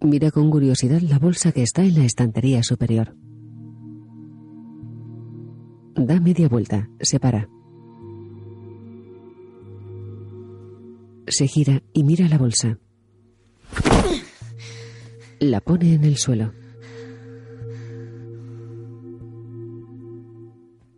Mira 0.00 0.30
con 0.30 0.50
curiosidad 0.50 1.00
la 1.00 1.18
bolsa 1.18 1.52
que 1.52 1.62
está 1.62 1.82
en 1.82 1.94
la 1.94 2.04
estantería 2.04 2.62
superior. 2.62 3.16
Da 5.94 6.20
media 6.20 6.48
vuelta, 6.48 6.88
se 7.00 7.18
para. 7.20 7.48
Se 11.26 11.46
gira 11.46 11.82
y 11.92 12.04
mira 12.04 12.28
la 12.28 12.38
bolsa. 12.38 12.78
La 15.40 15.60
pone 15.60 15.94
en 15.94 16.04
el 16.04 16.16
suelo. 16.16 16.52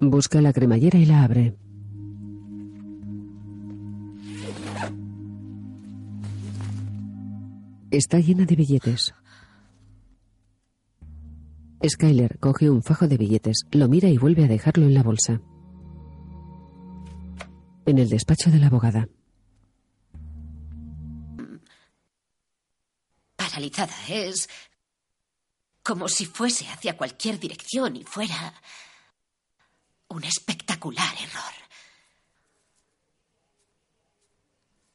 Busca 0.01 0.41
la 0.41 0.53
cremallera 0.53 0.99
y 0.99 1.07
la 1.07 1.25
abre. 1.25 1.57
Está 7.91 8.19
llena 8.19 8.45
de 8.45 8.57
billetes. 8.57 9.15
Skyler 11.87 12.39
coge 12.39 12.69
un 12.69 12.83
fajo 12.83 13.09
de 13.09 13.17
billetes, 13.17 13.65
lo 13.71 13.89
mira 13.89 14.09
y 14.09 14.19
vuelve 14.19 14.45
a 14.45 14.49
dejarlo 14.49 14.87
en 14.87 14.95
la 14.95 15.03
bolsa. 15.03 15.41
En 17.87 17.99
el 17.99 18.09
despacho 18.09 18.51
de 18.51 18.59
la 18.59 18.67
abogada. 18.67 19.09
Es 24.09 24.49
como 25.83 26.09
si 26.09 26.27
fuese 26.27 26.69
hacia 26.69 26.97
cualquier 26.97 27.39
dirección 27.39 27.97
y 27.97 28.05
fuera 28.05 28.53
un 30.09 30.25
espectacular 30.25 31.15
error. 31.21 31.55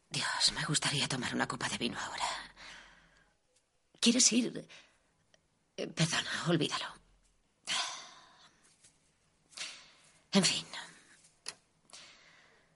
Dios, 0.09 0.51
me 0.53 0.65
gustaría 0.65 1.07
tomar 1.07 1.33
una 1.33 1.47
copa 1.47 1.69
de 1.69 1.77
vino 1.77 1.97
ahora. 1.99 2.27
¿Quieres 3.99 4.31
ir? 4.33 4.67
Eh, 5.77 5.87
Perdona, 5.87 6.45
olvídalo. 6.47 6.85
En 10.33 10.43
fin. 10.45 10.65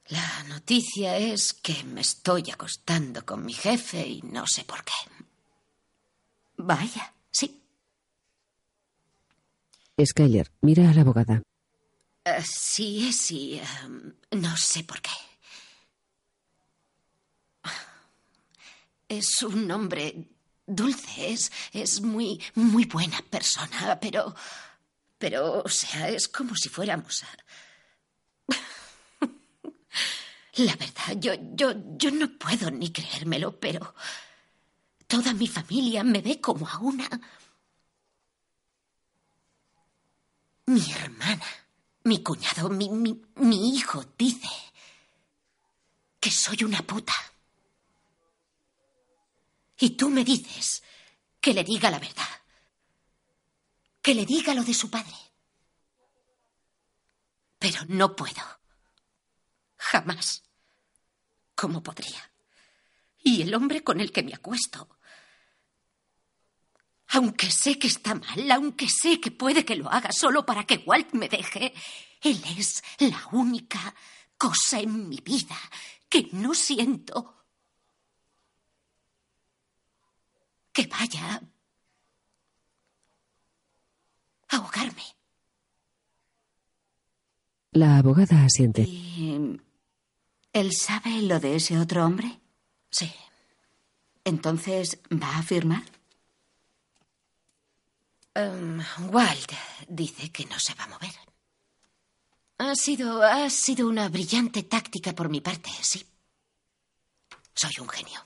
La 0.08 0.44
noticia 0.44 1.18
es 1.18 1.54
que 1.54 1.84
me 1.84 2.02
estoy 2.02 2.52
acostando 2.52 3.26
con 3.26 3.46
mi 3.46 3.54
jefe 3.54 4.06
y 4.06 4.22
no 4.22 4.46
sé 4.48 4.64
por 4.64 4.84
qué. 4.84 5.15
Vaya, 6.58 7.14
sí. 7.32 7.62
Skyler 10.04 10.52
mira 10.62 10.90
a 10.90 10.94
la 10.94 11.02
abogada. 11.02 11.42
Eh, 12.26 12.44
sí, 12.44 13.14
sí. 13.14 13.62
em, 13.84 14.14
no 14.32 14.58
sé 14.58 14.84
por 14.84 15.02
qué. 15.02 15.12
Es 19.08 19.44
un 19.44 19.70
hombre 19.70 20.28
dulce, 20.66 21.32
es, 21.32 21.52
es 21.72 22.02
muy, 22.02 22.42
muy 22.56 22.86
buena 22.86 23.22
persona, 23.30 24.00
pero. 24.00 24.36
Pero, 25.18 25.62
o 25.64 25.70
sea, 25.70 26.10
es 26.10 26.28
como 26.28 26.56
si 26.56 26.70
fuéramos 26.70 27.24
a. 27.24 27.28
La 30.58 30.76
verdad, 30.76 31.16
yo, 31.18 31.34
yo, 31.54 31.74
yo 31.98 32.12
no 32.12 32.38
puedo 32.38 32.70
ni 32.72 32.92
creérmelo, 32.92 33.60
pero. 33.60 33.96
Toda 35.16 35.34
mi 35.34 35.48
familia 35.48 36.04
me 36.04 36.20
ve 36.20 36.42
como 36.42 36.68
a 36.68 36.78
una. 36.80 37.10
Mi 40.66 40.92
hermana, 40.92 41.46
mi 42.04 42.22
cuñado, 42.22 42.68
mi, 42.68 42.90
mi, 42.90 43.22
mi 43.36 43.78
hijo 43.78 44.04
dice 44.18 44.50
que 46.20 46.30
soy 46.30 46.66
una 46.66 46.82
puta. 46.82 47.14
Y 49.80 49.92
tú 49.92 50.10
me 50.10 50.26
dices 50.26 50.84
que 51.40 51.54
le 51.54 51.64
diga 51.64 51.90
la 51.90 52.00
verdad. 52.00 52.42
Que 54.02 54.14
le 54.14 54.26
diga 54.26 54.54
lo 54.54 54.66
de 54.66 54.74
su 54.74 54.90
padre. 54.90 55.16
Pero 57.58 57.86
no 57.88 58.18
puedo. 58.18 58.44
Jamás. 59.78 60.44
¿Cómo 61.56 61.82
podría? 61.82 62.30
Y 63.24 63.44
el 63.44 63.56
hombre 63.56 63.82
con 63.82 64.02
el 64.02 64.12
que 64.12 64.22
me 64.22 64.34
acuesto. 64.34 64.95
Aunque 67.16 67.50
sé 67.50 67.80
que 67.80 67.88
está 67.88 68.14
mal, 68.14 68.52
aunque 68.52 68.90
sé 68.90 69.22
que 69.22 69.32
puede 69.32 69.64
que 69.64 69.78
lo 69.78 69.90
haga 69.90 70.12
solo 70.12 70.46
para 70.46 70.66
que 70.66 70.84
Walt 70.86 71.14
me 71.14 71.30
deje, 71.30 71.74
él 72.22 72.44
es 72.58 72.84
la 73.00 73.26
única 73.32 73.96
cosa 74.38 74.82
en 74.82 75.08
mi 75.08 75.22
vida 75.24 75.58
que 76.10 76.28
no 76.34 76.54
siento 76.54 77.34
que 80.74 80.88
vaya 80.88 81.42
a 84.50 84.56
ahogarme. 84.58 85.04
La 87.72 88.00
abogada 88.00 88.44
asiente. 88.44 88.82
¿Y 88.82 89.58
él 90.52 90.74
sabe 90.74 91.22
lo 91.22 91.40
de 91.40 91.56
ese 91.56 91.80
otro 91.80 92.06
hombre? 92.06 92.42
Sí. 92.90 93.10
Entonces, 94.26 95.00
¿va 95.10 95.38
a 95.38 95.44
firmar? 95.44 95.95
Walt 98.36 99.52
dice 99.88 100.30
que 100.32 100.46
no 100.46 100.60
se 100.60 100.74
va 100.76 100.84
a 100.84 100.88
mover. 100.90 101.12
Ha 102.58 102.76
sido, 102.76 103.24
ha 103.24 103.50
sido 103.50 103.88
una 103.88 104.10
brillante 104.10 104.64
táctica 104.64 105.14
por 105.14 105.30
mi 105.30 105.42
parte, 105.42 105.70
sí. 105.82 106.06
Soy 107.54 107.72
un 107.82 107.88
genio. 107.90 108.20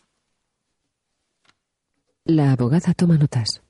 La 2.25 2.51
abogada 2.53 2.93
toma 2.93 3.17
notas. 3.17 3.61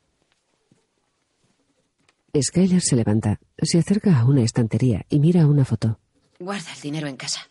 Skyler 2.42 2.82
se 2.82 2.96
levanta, 2.96 3.40
se 3.62 3.80
acerca 3.80 4.18
a 4.20 4.26
una 4.26 4.44
estantería 4.44 5.06
y 5.10 5.20
mira 5.20 5.46
una 5.48 5.66
foto. 5.66 6.00
Guarda 6.40 6.74
el 6.74 6.82
dinero 6.82 7.08
en 7.08 7.18
casa. 7.18 7.42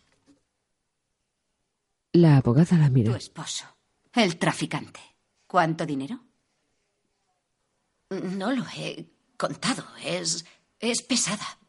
La 2.13 2.37
abogada 2.37 2.77
la 2.77 2.87
Tu 2.87 2.93
mira. 2.93 3.17
esposo, 3.17 3.65
el 4.13 4.37
traficante. 4.37 4.99
¿Cuánto 5.45 5.85
dinero? 5.85 6.21
No 8.09 8.51
lo 8.51 8.65
he 8.75 9.05
contado. 9.37 9.85
Es. 10.03 10.45
es 10.79 11.01
pesada. 11.03 11.59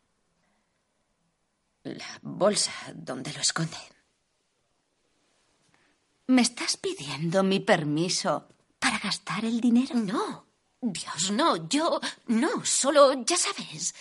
La 1.82 2.18
bolsa 2.22 2.72
donde 2.94 3.32
lo 3.32 3.40
esconde. 3.40 3.76
¿Me 6.26 6.42
estás 6.42 6.76
pidiendo 6.76 7.42
mi 7.42 7.60
permiso 7.60 8.48
para 8.78 8.98
gastar 8.98 9.44
el 9.44 9.60
dinero? 9.60 9.94
No. 9.94 10.46
Dios, 10.80 11.30
no. 11.32 11.68
Yo. 11.68 12.00
No. 12.26 12.64
Solo. 12.64 13.24
ya 13.24 13.36
sabes. 13.36 13.94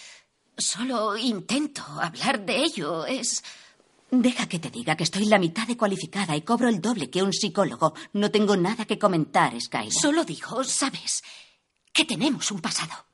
Solo 0.58 1.18
intento 1.18 1.82
hablar 1.84 2.46
de 2.46 2.64
ello. 2.64 3.06
Es. 3.06 3.44
Deja 4.12 4.48
que 4.48 4.60
te 4.60 4.72
diga 4.72 4.96
que 4.96 5.04
estoy 5.04 5.26
la 5.26 5.38
mitad 5.38 5.68
de 5.68 5.78
cualificada 5.78 6.36
y 6.36 6.42
cobro 6.42 6.68
el 6.68 6.82
doble 6.82 7.10
que 7.10 7.22
un 7.22 7.32
psicólogo. 7.32 7.94
No 8.14 8.32
tengo 8.32 8.56
nada 8.58 8.86
que 8.86 8.98
comentar, 8.98 9.60
Skylar. 9.60 9.92
Solo 9.92 10.24
digo, 10.24 10.64
sabes, 10.64 11.22
que 11.92 12.06
tenemos 12.06 12.52
un 12.52 12.62
pasado. 12.62 13.06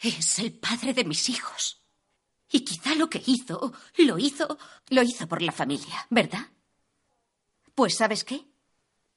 Es 0.00 0.38
el 0.38 0.52
padre 0.52 0.94
de 0.94 1.04
mis 1.04 1.28
hijos. 1.28 1.82
Y 2.50 2.60
quizá 2.60 2.94
lo 2.94 3.10
que 3.10 3.22
hizo, 3.26 3.72
lo 3.98 4.18
hizo, 4.18 4.58
lo 4.88 5.02
hizo 5.02 5.28
por 5.28 5.42
la 5.42 5.52
familia, 5.52 6.06
¿verdad? 6.08 6.46
Pues 7.74 7.96
¿sabes 7.96 8.24
qué? 8.24 8.46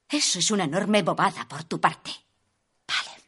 Eso 0.08 0.38
es 0.38 0.50
una 0.50 0.64
enorme 0.64 1.02
bobada 1.02 1.48
por 1.48 1.64
tu 1.64 1.80
parte. 1.80 2.10
Vale. 2.86 3.22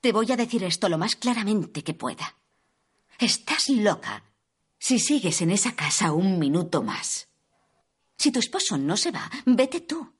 Te 0.00 0.12
voy 0.12 0.32
a 0.32 0.36
decir 0.36 0.64
esto 0.64 0.88
lo 0.88 0.96
más 0.96 1.16
claramente 1.16 1.84
que 1.84 1.92
pueda. 1.92 2.36
Estás 3.18 3.68
loca 3.68 4.24
si 4.78 4.98
sigues 4.98 5.42
en 5.42 5.50
esa 5.50 5.76
casa 5.76 6.12
un 6.12 6.38
minuto 6.38 6.82
más. 6.82 7.28
Si 8.16 8.32
tu 8.32 8.38
esposo 8.38 8.78
no 8.78 8.96
se 8.96 9.10
va, 9.10 9.30
vete 9.44 9.80
tú. 9.80 10.10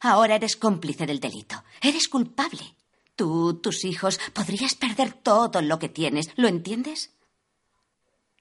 Ahora 0.00 0.36
eres 0.36 0.56
cómplice 0.56 1.06
del 1.06 1.20
delito. 1.20 1.64
Eres 1.80 2.08
culpable. 2.08 2.76
Tú, 3.14 3.54
tus 3.62 3.84
hijos, 3.84 4.20
podrías 4.34 4.74
perder 4.74 5.12
todo 5.14 5.62
lo 5.62 5.78
que 5.78 5.88
tienes. 5.88 6.30
¿Lo 6.36 6.48
entiendes? 6.48 7.14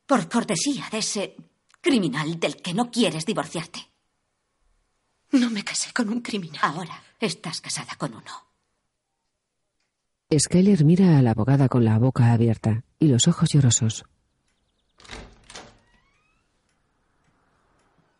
Por 0.05 0.29
cortesía 0.29 0.87
de 0.91 0.97
ese 0.99 1.35
criminal 1.81 2.39
del 2.39 2.57
que 2.57 2.73
no 2.73 2.91
quieres 2.91 3.25
divorciarte. 3.25 3.87
No 5.31 5.49
me 5.49 5.63
casé 5.63 5.93
con 5.93 6.09
un 6.09 6.21
criminal. 6.21 6.59
Ahora 6.61 7.01
estás 7.19 7.61
casada 7.61 7.95
con 7.97 8.13
uno. 8.13 8.31
Skyler 10.37 10.83
mira 10.83 11.17
a 11.17 11.21
la 11.21 11.31
abogada 11.31 11.69
con 11.69 11.85
la 11.85 11.97
boca 11.99 12.33
abierta 12.33 12.83
y 12.99 13.07
los 13.07 13.27
ojos 13.27 13.49
llorosos. 13.49 14.03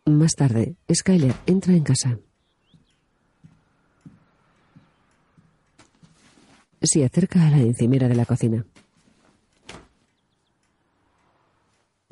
Más 0.06 0.36
tarde, 0.36 0.76
Skyler 0.94 1.36
entra 1.48 1.74
en 1.74 1.84
casa. 1.84 2.20
Se 6.86 7.04
acerca 7.04 7.48
a 7.48 7.50
la 7.50 7.58
encimera 7.58 8.08
de 8.08 8.14
la 8.14 8.28
cocina. 8.28 8.64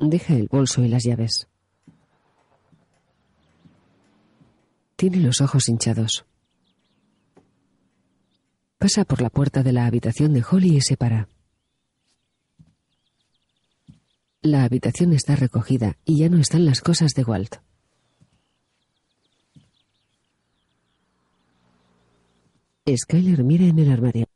Deja 0.00 0.34
el 0.34 0.48
bolso 0.48 0.82
y 0.82 0.88
las 0.88 1.04
llaves. 1.04 1.46
Tiene 4.96 5.18
los 5.18 5.40
ojos 5.40 5.68
hinchados. 5.68 6.26
Pasa 8.78 9.04
por 9.04 9.22
la 9.22 9.30
puerta 9.30 9.62
de 9.62 9.72
la 9.72 9.86
habitación 9.86 10.32
de 10.32 10.42
Holly 10.42 10.76
y 10.76 10.80
se 10.80 10.96
para. 10.96 11.28
La 14.42 14.64
habitación 14.64 15.12
está 15.12 15.36
recogida 15.36 15.98
y 16.04 16.18
ya 16.18 16.28
no 16.28 16.38
están 16.38 16.64
las 16.64 16.80
cosas 16.80 17.12
de 17.12 17.22
Walt. 17.22 17.56
Skyler 22.88 23.44
mira 23.44 23.66
en 23.66 23.78
el 23.78 23.92
armario. 23.92 24.33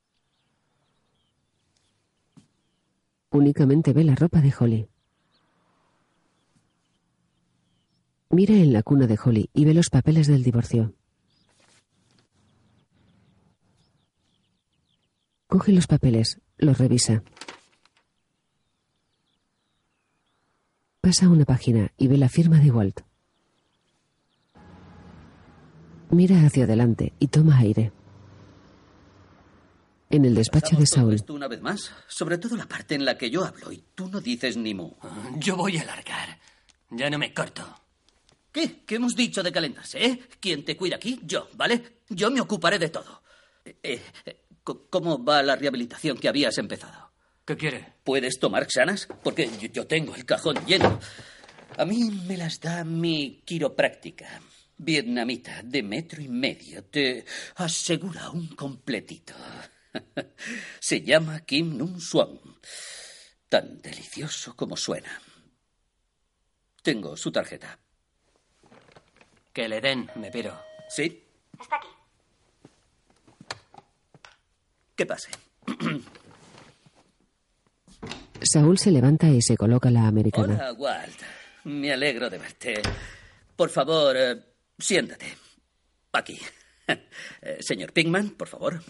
Únicamente 3.30 3.92
ve 3.92 4.04
la 4.04 4.14
ropa 4.14 4.40
de 4.40 4.54
Holly. 4.58 4.88
Mira 8.30 8.54
en 8.54 8.72
la 8.72 8.82
cuna 8.82 9.06
de 9.06 9.18
Holly 9.22 9.50
y 9.52 9.64
ve 9.64 9.74
los 9.74 9.90
papeles 9.90 10.26
del 10.26 10.42
divorcio. 10.42 10.94
Coge 15.46 15.72
los 15.72 15.86
papeles, 15.86 16.40
los 16.58 16.76
revisa. 16.76 17.22
Pasa 21.00 21.28
una 21.28 21.46
página 21.46 21.90
y 21.96 22.08
ve 22.08 22.18
la 22.18 22.28
firma 22.28 22.58
de 22.58 22.70
Walt. 22.70 23.00
Mira 26.10 26.44
hacia 26.44 26.64
adelante 26.64 27.14
y 27.18 27.28
toma 27.28 27.56
aire. 27.58 27.92
En 30.10 30.24
el 30.24 30.34
despacho 30.34 30.76
de 30.76 30.86
Saúl, 30.86 31.14
esto 31.14 31.34
una 31.34 31.48
vez 31.48 31.60
más, 31.60 31.92
sobre 32.06 32.38
todo 32.38 32.56
la 32.56 32.66
parte 32.66 32.94
en 32.94 33.04
la 33.04 33.18
que 33.18 33.30
yo 33.30 33.44
hablo 33.44 33.70
y 33.70 33.84
tú 33.94 34.08
no 34.08 34.20
dices 34.20 34.56
ni 34.56 34.72
mu. 34.74 34.92
Yo 35.36 35.54
voy 35.56 35.76
a 35.76 35.84
largar. 35.84 36.38
Ya 36.90 37.10
no 37.10 37.18
me 37.18 37.34
corto. 37.34 37.62
¿Qué? 38.50 38.80
¿Qué 38.86 38.94
hemos 38.94 39.14
dicho 39.14 39.42
de 39.42 39.52
calentarse, 39.52 40.02
eh? 40.04 40.20
¿Quién 40.40 40.64
te 40.64 40.76
cuida 40.76 40.96
aquí? 40.96 41.20
Yo, 41.24 41.48
¿vale? 41.54 41.98
Yo 42.08 42.30
me 42.30 42.40
ocuparé 42.40 42.78
de 42.78 42.88
todo. 42.88 43.22
Eh, 43.64 44.00
eh, 44.24 44.40
co- 44.64 44.86
¿Cómo 44.88 45.22
va 45.22 45.42
la 45.42 45.56
rehabilitación 45.56 46.16
que 46.16 46.28
habías 46.28 46.56
empezado? 46.56 47.12
¿Qué 47.44 47.56
quiere? 47.58 47.92
¿Puedes 48.04 48.38
tomar 48.38 48.66
Xanas? 48.70 49.06
Porque 49.22 49.50
yo 49.72 49.86
tengo 49.86 50.14
el 50.14 50.24
cajón 50.24 50.56
lleno. 50.66 50.98
A 51.76 51.84
mí 51.84 52.04
me 52.26 52.38
las 52.38 52.58
da 52.60 52.82
mi 52.84 53.42
quiropráctica. 53.44 54.40
Vietnamita, 54.78 55.62
de 55.62 55.82
metro 55.82 56.22
y 56.22 56.28
medio. 56.28 56.82
Te 56.84 57.26
asegura 57.56 58.30
un 58.30 58.48
completito. 58.48 59.34
Se 60.80 61.02
llama 61.02 61.40
Kim 61.40 61.76
Nung 61.76 62.00
Swan. 62.00 62.38
Tan 63.48 63.78
delicioso 63.80 64.54
como 64.54 64.76
suena. 64.76 65.20
Tengo 66.82 67.16
su 67.16 67.32
tarjeta. 67.32 67.78
Que 69.52 69.68
le 69.68 69.80
den, 69.80 70.10
me 70.16 70.30
piro. 70.30 70.60
¿Sí? 70.88 71.24
Está 71.60 71.76
aquí. 71.76 71.88
¿Qué 74.94 75.06
pase? 75.06 75.30
Saúl 78.42 78.78
se 78.78 78.90
levanta 78.90 79.28
y 79.28 79.42
se 79.42 79.56
coloca 79.56 79.90
la 79.90 80.06
americana. 80.06 80.54
Hola, 80.54 80.72
Walt. 80.72 81.22
Me 81.64 81.92
alegro 81.92 82.30
de 82.30 82.38
verte. 82.38 82.80
Por 83.56 83.70
favor, 83.70 84.16
eh, 84.16 84.36
siéntate. 84.78 85.36
Aquí. 86.12 86.38
Eh, 87.42 87.58
señor 87.60 87.92
Pinkman, 87.92 88.30
por 88.30 88.48
favor. 88.48 88.82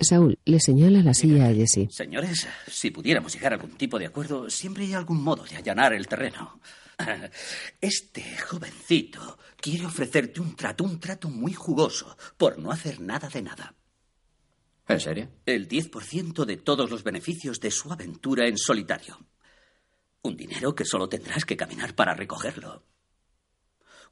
Saúl 0.00 0.38
le 0.44 0.60
señala 0.60 1.02
la 1.02 1.12
silla 1.12 1.48
a 1.48 1.54
Jesse. 1.54 1.88
Señores, 1.90 2.46
si 2.68 2.90
pudiéramos 2.90 3.34
llegar 3.34 3.52
a 3.52 3.56
algún 3.56 3.76
tipo 3.76 3.98
de 3.98 4.06
acuerdo, 4.06 4.48
siempre 4.48 4.84
hay 4.84 4.94
algún 4.94 5.22
modo 5.22 5.44
de 5.44 5.56
allanar 5.56 5.92
el 5.92 6.06
terreno. 6.06 6.60
Este 7.80 8.24
jovencito 8.38 9.38
quiere 9.56 9.86
ofrecerte 9.86 10.40
un 10.40 10.54
trato, 10.54 10.84
un 10.84 11.00
trato 11.00 11.28
muy 11.28 11.52
jugoso, 11.52 12.16
por 12.36 12.58
no 12.58 12.70
hacer 12.70 13.00
nada 13.00 13.28
de 13.28 13.42
nada. 13.42 13.74
¿En 14.88 15.00
serio? 15.00 15.28
El 15.44 15.68
10% 15.68 16.44
de 16.44 16.56
todos 16.56 16.90
los 16.90 17.04
beneficios 17.04 17.60
de 17.60 17.70
su 17.70 17.92
aventura 17.92 18.46
en 18.46 18.56
solitario. 18.56 19.18
Un 20.22 20.36
dinero 20.36 20.74
que 20.74 20.84
solo 20.84 21.08
tendrás 21.08 21.44
que 21.44 21.56
caminar 21.56 21.94
para 21.94 22.14
recogerlo. 22.14 22.84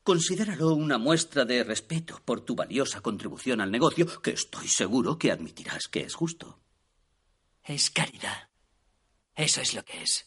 Considéralo 0.07 0.72
una 0.72 0.98
muestra 0.98 1.44
de 1.44 1.64
respeto 1.64 2.20
por 2.24 2.40
tu 2.42 2.54
valiosa 2.54 3.00
contribución 3.00 3.61
al 3.61 3.72
negocio, 3.72 4.22
que 4.22 4.30
estoy 4.30 4.68
seguro 4.68 5.18
que 5.18 5.32
admitirás 5.32 5.88
que 5.88 6.02
es 6.02 6.14
justo. 6.14 6.61
Es 7.64 7.90
caridad. 7.90 8.48
Eso 9.34 9.61
es 9.61 9.74
lo 9.74 9.84
que 9.84 10.00
es. 10.00 10.26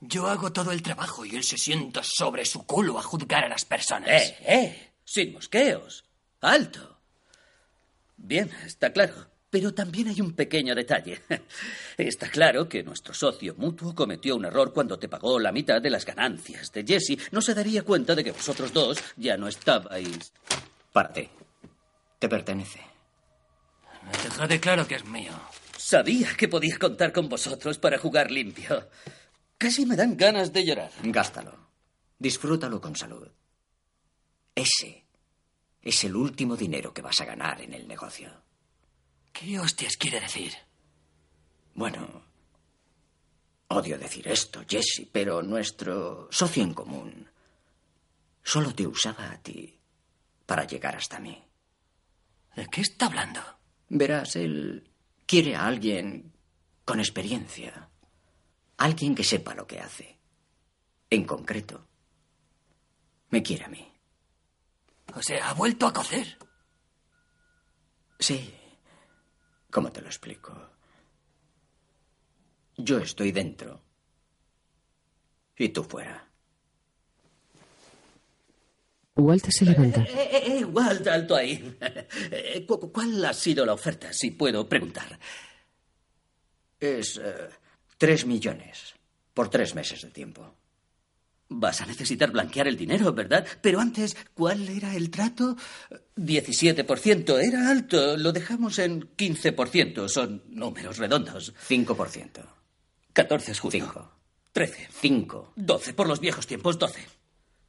Yo 0.00 0.26
hago 0.26 0.52
todo 0.52 0.72
el 0.72 0.82
trabajo 0.82 1.24
y 1.24 1.36
él 1.36 1.44
se 1.44 1.56
sienta 1.56 2.02
sobre 2.02 2.44
su 2.44 2.66
culo 2.66 2.98
a 2.98 3.02
juzgar 3.02 3.44
a 3.44 3.48
las 3.48 3.64
personas. 3.64 4.08
¡Eh, 4.10 4.38
eh! 4.40 4.92
Sin 5.04 5.34
mosqueos. 5.34 6.04
¡Alto! 6.40 6.98
Bien, 8.16 8.50
está 8.64 8.92
claro. 8.92 9.28
Pero 9.56 9.72
también 9.72 10.08
hay 10.08 10.20
un 10.20 10.34
pequeño 10.34 10.74
detalle. 10.74 11.22
Está 11.96 12.28
claro 12.28 12.68
que 12.68 12.82
nuestro 12.82 13.14
socio 13.14 13.54
mutuo 13.56 13.94
cometió 13.94 14.36
un 14.36 14.44
error 14.44 14.70
cuando 14.70 14.98
te 14.98 15.08
pagó 15.08 15.38
la 15.38 15.50
mitad 15.50 15.80
de 15.80 15.88
las 15.88 16.04
ganancias 16.04 16.70
de 16.72 16.84
Jesse. 16.84 17.32
No 17.32 17.40
se 17.40 17.54
daría 17.54 17.82
cuenta 17.82 18.14
de 18.14 18.22
que 18.22 18.32
vosotros 18.32 18.70
dos 18.74 19.02
ya 19.16 19.38
no 19.38 19.48
estabais. 19.48 20.30
Para 20.92 21.10
ti. 21.10 21.26
Te 22.18 22.28
pertenece. 22.28 22.80
Dejad 24.22 24.60
claro 24.60 24.86
que 24.86 24.96
es 24.96 25.06
mío. 25.06 25.32
Sabía 25.78 26.36
que 26.36 26.48
podía 26.48 26.76
contar 26.76 27.10
con 27.10 27.30
vosotros 27.30 27.78
para 27.78 27.96
jugar 27.96 28.30
limpio. 28.30 28.90
Casi 29.56 29.86
me 29.86 29.96
dan 29.96 30.18
ganas 30.18 30.52
de 30.52 30.66
llorar. 30.66 30.90
Gástalo. 31.02 31.70
Disfrútalo 32.18 32.78
con 32.78 32.94
salud. 32.94 33.26
Ese 34.54 35.06
es 35.80 36.04
el 36.04 36.14
último 36.14 36.58
dinero 36.58 36.92
que 36.92 37.00
vas 37.00 37.18
a 37.22 37.24
ganar 37.24 37.62
en 37.62 37.72
el 37.72 37.88
negocio. 37.88 38.45
¿Qué 39.38 39.58
hostias 39.60 39.96
quiere 39.96 40.20
decir? 40.20 40.52
Bueno, 41.74 42.24
Odio 43.68 43.98
decir 43.98 44.28
esto, 44.28 44.64
Jesse, 44.66 45.08
pero 45.10 45.42
nuestro 45.42 46.28
socio 46.30 46.62
en 46.62 46.72
común 46.72 47.28
solo 48.42 48.72
te 48.74 48.86
usaba 48.86 49.30
a 49.30 49.38
ti 49.42 49.78
para 50.46 50.64
llegar 50.64 50.94
hasta 50.94 51.18
mí. 51.18 51.44
¿De 52.54 52.66
qué 52.68 52.80
está 52.80 53.06
hablando? 53.06 53.40
Verás, 53.88 54.36
él 54.36 54.88
quiere 55.26 55.56
a 55.56 55.66
alguien 55.66 56.32
con 56.84 57.00
experiencia, 57.00 57.90
alguien 58.78 59.14
que 59.14 59.24
sepa 59.24 59.54
lo 59.54 59.66
que 59.66 59.80
hace. 59.80 60.18
En 61.10 61.24
concreto, 61.24 61.88
me 63.30 63.42
quiere 63.42 63.64
a 63.64 63.68
mí. 63.68 63.92
O 65.14 65.22
sea, 65.22 65.50
ha 65.50 65.54
vuelto 65.54 65.86
a 65.86 65.92
cocer. 65.92 66.38
Sí. 68.18 68.54
¿Cómo 69.70 69.90
te 69.92 70.00
lo 70.00 70.06
explico? 70.06 70.70
Yo 72.76 72.98
estoy 72.98 73.32
dentro. 73.32 73.80
Y 75.56 75.70
tú 75.70 75.82
fuera. 75.84 76.22
Walt 79.16 79.46
se 79.48 79.64
levanta. 79.64 80.02
Eh, 80.02 80.08
eh, 80.12 80.58
eh, 80.58 80.64
Walt, 80.66 81.06
alto 81.06 81.34
ahí. 81.34 81.76
Eh, 82.30 82.66
cu- 82.66 82.92
¿Cuál 82.92 83.24
ha 83.24 83.32
sido 83.32 83.64
la 83.64 83.72
oferta, 83.72 84.12
si 84.12 84.30
puedo 84.32 84.68
preguntar? 84.68 85.18
Es 86.78 87.18
eh, 87.22 87.48
tres 87.96 88.26
millones 88.26 88.94
por 89.32 89.48
tres 89.48 89.74
meses 89.74 90.02
de 90.02 90.10
tiempo. 90.10 90.54
Vas 91.48 91.80
a 91.80 91.86
necesitar 91.86 92.32
blanquear 92.32 92.66
el 92.66 92.76
dinero, 92.76 93.12
¿verdad? 93.12 93.46
Pero 93.60 93.80
antes, 93.80 94.16
¿cuál 94.34 94.68
era 94.68 94.94
el 94.94 95.10
trato? 95.10 95.56
17%. 96.16 97.40
Era 97.40 97.70
alto. 97.70 98.16
Lo 98.16 98.32
dejamos 98.32 98.78
en 98.80 99.14
15%. 99.16 100.08
Son 100.08 100.42
números 100.48 100.98
redondos. 100.98 101.54
5%. 101.68 102.44
14 103.12 103.52
es 103.52 103.60
justo. 103.60 103.78
5. 103.78 104.12
13. 104.52 104.88
5. 105.00 105.52
12. 105.54 105.94
Por 105.94 106.08
los 106.08 106.18
viejos 106.18 106.46
tiempos, 106.46 106.78
12. 106.78 107.06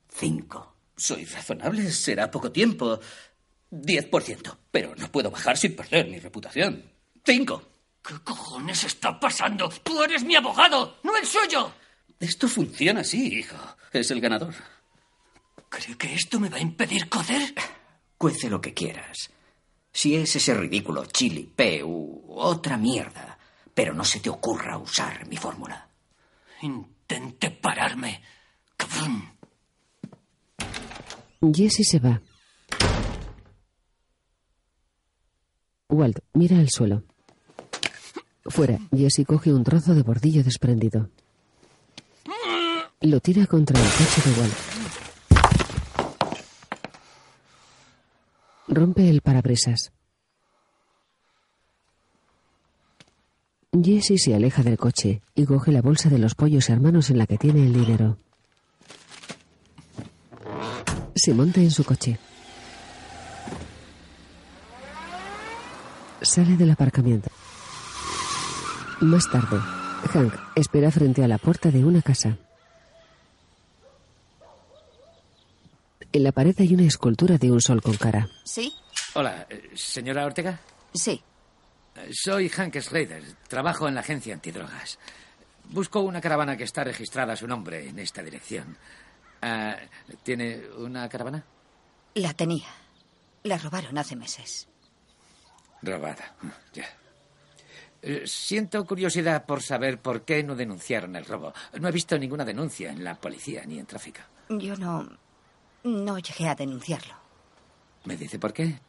5. 0.09 0.75
Soy 0.95 1.25
razonable. 1.25 1.91
Será 1.91 2.31
poco 2.31 2.51
tiempo. 2.51 2.99
10%. 3.71 4.57
Pero 4.71 4.95
no 4.95 5.11
puedo 5.11 5.29
bajar 5.29 5.55
sin 5.55 5.75
perder 5.75 6.07
mi 6.07 6.19
reputación. 6.19 6.83
5. 7.23 7.63
¿Qué 8.07 8.15
cojones 8.23 8.85
está 8.85 9.19
pasando? 9.19 9.69
Tú 9.83 10.01
eres 10.01 10.23
mi 10.23 10.35
abogado, 10.35 10.97
no 11.03 11.17
el 11.17 11.25
suyo. 11.25 11.73
Esto 12.19 12.47
funciona 12.47 13.01
así, 13.01 13.39
hijo. 13.39 13.57
Es 13.93 14.11
el 14.11 14.21
ganador. 14.21 14.53
¿Cree 15.69 15.97
que 15.97 16.13
esto 16.13 16.39
me 16.39 16.49
va 16.49 16.57
a 16.57 16.61
impedir 16.61 17.09
cocer? 17.09 17.53
Cuece 18.17 18.49
lo 18.49 18.59
que 18.61 18.73
quieras. 18.73 19.29
Si 19.91 20.15
es 20.15 20.35
ese 20.35 20.53
ridículo 20.53 21.05
chili, 21.05 21.43
P 21.55 21.83
u 21.83 22.23
otra 22.29 22.77
mierda. 22.77 23.37
Pero 23.73 23.93
no 23.93 24.03
se 24.03 24.19
te 24.19 24.29
ocurra 24.29 24.77
usar 24.77 25.27
mi 25.27 25.37
fórmula. 25.37 25.87
Intente 26.61 27.51
pararme, 27.51 28.21
cabrón. 28.75 29.37
Jesse 31.53 31.83
se 31.83 31.99
va. 31.99 32.19
Walt 35.89 36.19
mira 36.33 36.57
al 36.57 36.69
suelo. 36.69 37.03
Fuera, 38.45 38.79
Jesse 38.91 39.25
coge 39.25 39.53
un 39.53 39.63
trozo 39.63 39.93
de 39.93 40.01
bordillo 40.01 40.43
desprendido. 40.43 41.09
Lo 43.01 43.19
tira 43.19 43.45
contra 43.45 43.79
el 43.79 43.85
coche 43.85 44.21
de 44.25 44.39
Walt. 44.39 44.53
Rompe 48.69 49.07
el 49.07 49.21
parabrisas. 49.21 49.91
Jesse 53.71 54.17
se 54.17 54.33
aleja 54.33 54.63
del 54.63 54.79
coche 54.79 55.21
y 55.35 55.45
coge 55.45 55.71
la 55.71 55.83
bolsa 55.83 56.09
de 56.09 56.17
los 56.17 56.33
pollos 56.33 56.69
hermanos 56.69 57.11
en 57.11 57.19
la 57.19 57.27
que 57.27 57.37
tiene 57.37 57.67
el 57.67 57.73
dinero. 57.73 58.17
Se 61.15 61.35
monta 61.35 61.61
en 61.61 61.69
su 61.69 61.83
coche. 61.83 62.17
Sale 66.23 66.57
del 66.57 66.71
aparcamiento. 66.71 67.29
Más 69.01 69.29
tarde, 69.29 69.57
Hank 70.13 70.33
espera 70.55 70.89
frente 70.89 71.23
a 71.23 71.27
la 71.27 71.37
puerta 71.37 71.69
de 71.69 71.85
una 71.85 72.01
casa. 72.01 72.39
En 76.17 76.23
la 76.23 76.31
pared 76.31 76.55
hay 76.57 76.73
una 76.73 76.81
escultura 76.87 77.37
de 77.37 77.51
un 77.51 77.61
sol 77.61 77.79
con 77.79 77.95
cara. 77.95 78.27
¿Sí? 78.43 78.73
Hola, 79.13 79.45
eh, 79.51 79.69
señora 79.75 80.25
Ortega. 80.25 80.59
Sí. 80.91 81.21
Eh, 81.95 82.09
Soy 82.11 82.49
Hank 82.49 82.75
Slater. 82.79 83.21
Trabajo 83.47 83.87
en 83.87 83.93
la 83.93 83.99
agencia 84.01 84.33
antidrogas. 84.33 84.97
Busco 85.65 85.99
una 85.99 86.19
caravana 86.19 86.57
que 86.57 86.63
está 86.63 86.83
registrada 86.83 87.33
a 87.33 87.35
su 87.35 87.45
nombre 87.47 87.87
en 87.87 87.99
esta 87.99 88.23
dirección. 88.23 88.75
Ah, 89.43 89.77
¿Tiene 90.23 90.59
una 90.79 91.07
caravana? 91.07 91.43
La 92.15 92.33
tenía. 92.33 92.65
La 93.43 93.59
robaron 93.59 93.95
hace 93.99 94.15
meses. 94.15 94.67
Robada. 95.83 96.35
Mm, 96.41 96.47
Ya. 96.73 96.85
Eh, 98.01 98.23
Siento 98.25 98.83
curiosidad 98.87 99.45
por 99.45 99.61
saber 99.61 99.99
por 99.99 100.23
qué 100.23 100.41
no 100.41 100.55
denunciaron 100.55 101.15
el 101.15 101.25
robo. 101.25 101.53
No 101.79 101.87
he 101.87 101.91
visto 101.91 102.17
ninguna 102.17 102.43
denuncia 102.43 102.89
en 102.89 103.03
la 103.03 103.13
policía 103.13 103.63
ni 103.67 103.77
en 103.77 103.85
tráfico. 103.85 104.21
Yo 104.49 104.75
no. 104.77 105.07
No 105.87 106.19
llegué 106.19 106.49
a 106.49 106.55
denunciarlo. 106.55 107.13
¿Me 108.05 108.17
dice 108.17 108.37
por 108.39 108.53
qué? 108.53 108.79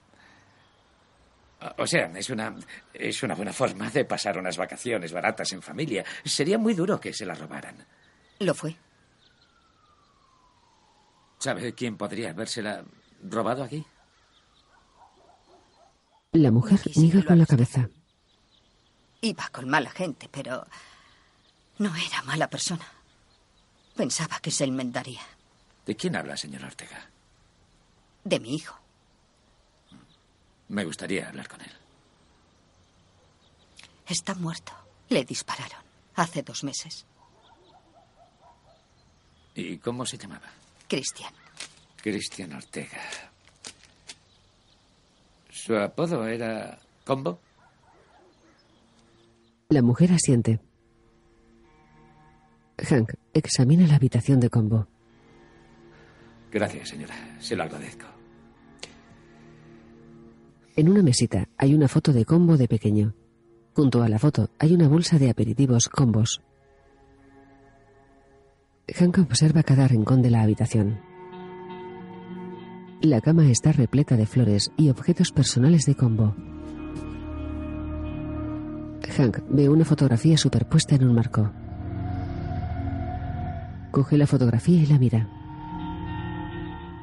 O- 1.78 1.86
sea, 1.86 2.06
es 2.16 2.30
una, 2.30 2.54
es 2.92 3.22
una 3.22 3.34
buena 3.34 3.52
forma 3.52 3.90
de 3.90 4.04
pasar 4.04 4.38
unas 4.38 4.56
vacaciones 4.56 5.12
baratas 5.12 5.52
en 5.52 5.62
familia. 5.62 6.04
Sería 6.24 6.58
muy 6.58 6.74
duro 6.74 7.00
que 7.00 7.12
se 7.12 7.24
la 7.26 7.34
robaran. 7.34 7.76
Lo 8.40 8.54
fue. 8.54 8.76
¿Sabe 11.38 11.72
quién 11.74 11.96
podría 11.96 12.30
habérsela 12.30 12.84
robado 13.22 13.62
aquí? 13.62 13.84
La 16.32 16.50
mujer 16.50 16.80
niega 16.96 17.24
con 17.24 17.38
la 17.38 17.46
cabeza. 17.46 17.88
Iba 19.20 19.48
con 19.50 19.68
mala 19.68 19.90
gente, 19.90 20.28
pero. 20.30 20.64
No 21.78 21.94
era 21.94 22.22
mala 22.22 22.48
persona. 22.50 22.84
Pensaba 23.96 24.38
que 24.40 24.50
se 24.50 24.64
enmendaría. 24.64 25.20
¿De 25.88 25.96
quién 25.96 26.16
habla, 26.16 26.36
señor 26.36 26.64
Ortega? 26.64 27.00
De 28.22 28.38
mi 28.38 28.54
hijo. 28.56 28.78
Me 30.68 30.84
gustaría 30.84 31.26
hablar 31.26 31.48
con 31.48 31.62
él. 31.62 31.72
Está 34.06 34.34
muerto. 34.34 34.70
Le 35.08 35.24
dispararon. 35.24 35.80
Hace 36.14 36.42
dos 36.42 36.62
meses. 36.62 37.06
¿Y 39.54 39.78
cómo 39.78 40.04
se 40.04 40.18
llamaba? 40.18 40.50
Cristian. 40.86 41.32
Cristian 42.02 42.52
Ortega. 42.52 43.00
¿Su 45.48 45.74
apodo 45.74 46.26
era 46.26 46.78
Combo? 47.06 47.40
La 49.70 49.80
mujer 49.80 50.12
asiente. 50.12 50.60
Hank 52.76 53.14
examina 53.32 53.86
la 53.86 53.94
habitación 53.94 54.38
de 54.38 54.50
Combo. 54.50 54.86
Gracias, 56.50 56.88
señora. 56.88 57.14
Se 57.40 57.56
lo 57.56 57.62
agradezco. 57.62 58.06
En 60.76 60.88
una 60.88 61.02
mesita 61.02 61.48
hay 61.58 61.74
una 61.74 61.88
foto 61.88 62.12
de 62.12 62.24
Combo 62.24 62.56
de 62.56 62.68
pequeño. 62.68 63.14
Junto 63.74 64.02
a 64.02 64.08
la 64.08 64.18
foto 64.18 64.50
hay 64.58 64.74
una 64.74 64.88
bolsa 64.88 65.18
de 65.18 65.30
aperitivos 65.30 65.88
Combos. 65.88 66.40
Hank 68.94 69.18
observa 69.18 69.62
cada 69.62 69.86
rincón 69.86 70.22
de 70.22 70.30
la 70.30 70.42
habitación. 70.42 71.00
La 73.02 73.20
cama 73.20 73.50
está 73.50 73.72
repleta 73.72 74.16
de 74.16 74.26
flores 74.26 74.72
y 74.76 74.88
objetos 74.88 75.30
personales 75.30 75.84
de 75.84 75.94
Combo. 75.94 76.34
Hank 79.16 79.40
ve 79.48 79.68
una 79.68 79.84
fotografía 79.84 80.36
superpuesta 80.36 80.94
en 80.94 81.04
un 81.04 81.14
marco. 81.14 81.50
Coge 83.90 84.16
la 84.16 84.26
fotografía 84.26 84.80
y 84.80 84.86
la 84.86 84.98
mira. 84.98 85.37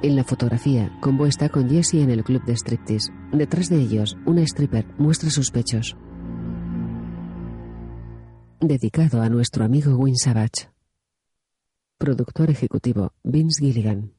En 0.02 0.16
la 0.16 0.24
fotografía, 0.24 0.92
Combo 1.02 1.26
está 1.26 1.50
con 1.50 1.70
Jesse 1.70 1.96
en 1.96 2.10
el 2.10 2.24
club 2.24 2.44
de 2.44 2.54
striptease. 2.54 3.12
Detrás 3.32 3.70
de 3.70 3.78
ellos, 3.78 4.18
una 4.26 4.42
stripper 4.42 4.86
muestra 4.98 5.30
sus 5.30 5.52
pechos. 5.52 5.96
Dedicado 8.60 9.22
a 9.22 9.30
nuestro 9.30 9.64
amigo 9.64 9.96
Win 9.96 10.16
Savage. 10.16 10.70
Productor 11.98 12.50
ejecutivo, 12.50 13.14
Vince 13.24 13.66
Gilligan. 13.66 14.14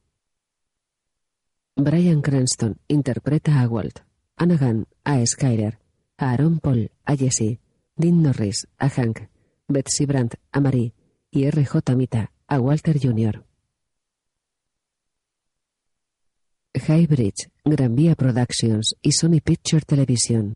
Brian 1.76 2.22
Cranston 2.22 2.78
interpreta 2.88 3.60
a 3.60 3.68
Walt, 3.68 4.00
Anna 4.36 4.56
Gunn 4.56 4.86
a 5.04 5.24
Skyler, 5.26 5.78
a 6.16 6.32
Aaron 6.32 6.58
Paul 6.58 6.90
a 7.04 7.16
Jesse, 7.16 7.60
Dean 7.96 8.22
Norris 8.22 8.66
a 8.78 8.88
Hank, 8.88 9.28
Betsy 9.68 10.06
Brandt 10.06 10.36
a 10.52 10.60
Marie 10.60 10.94
y 11.30 11.44
R.J. 11.44 11.94
Mita 11.94 12.32
a 12.48 12.60
Walter 12.60 12.98
Jr. 12.98 13.45
Highbridge, 16.78 17.48
Gran 17.64 17.94
Vía 17.94 18.14
Productions 18.14 18.94
y 19.02 19.12
Sony 19.12 19.40
Picture 19.42 19.80
Television. 19.80 20.54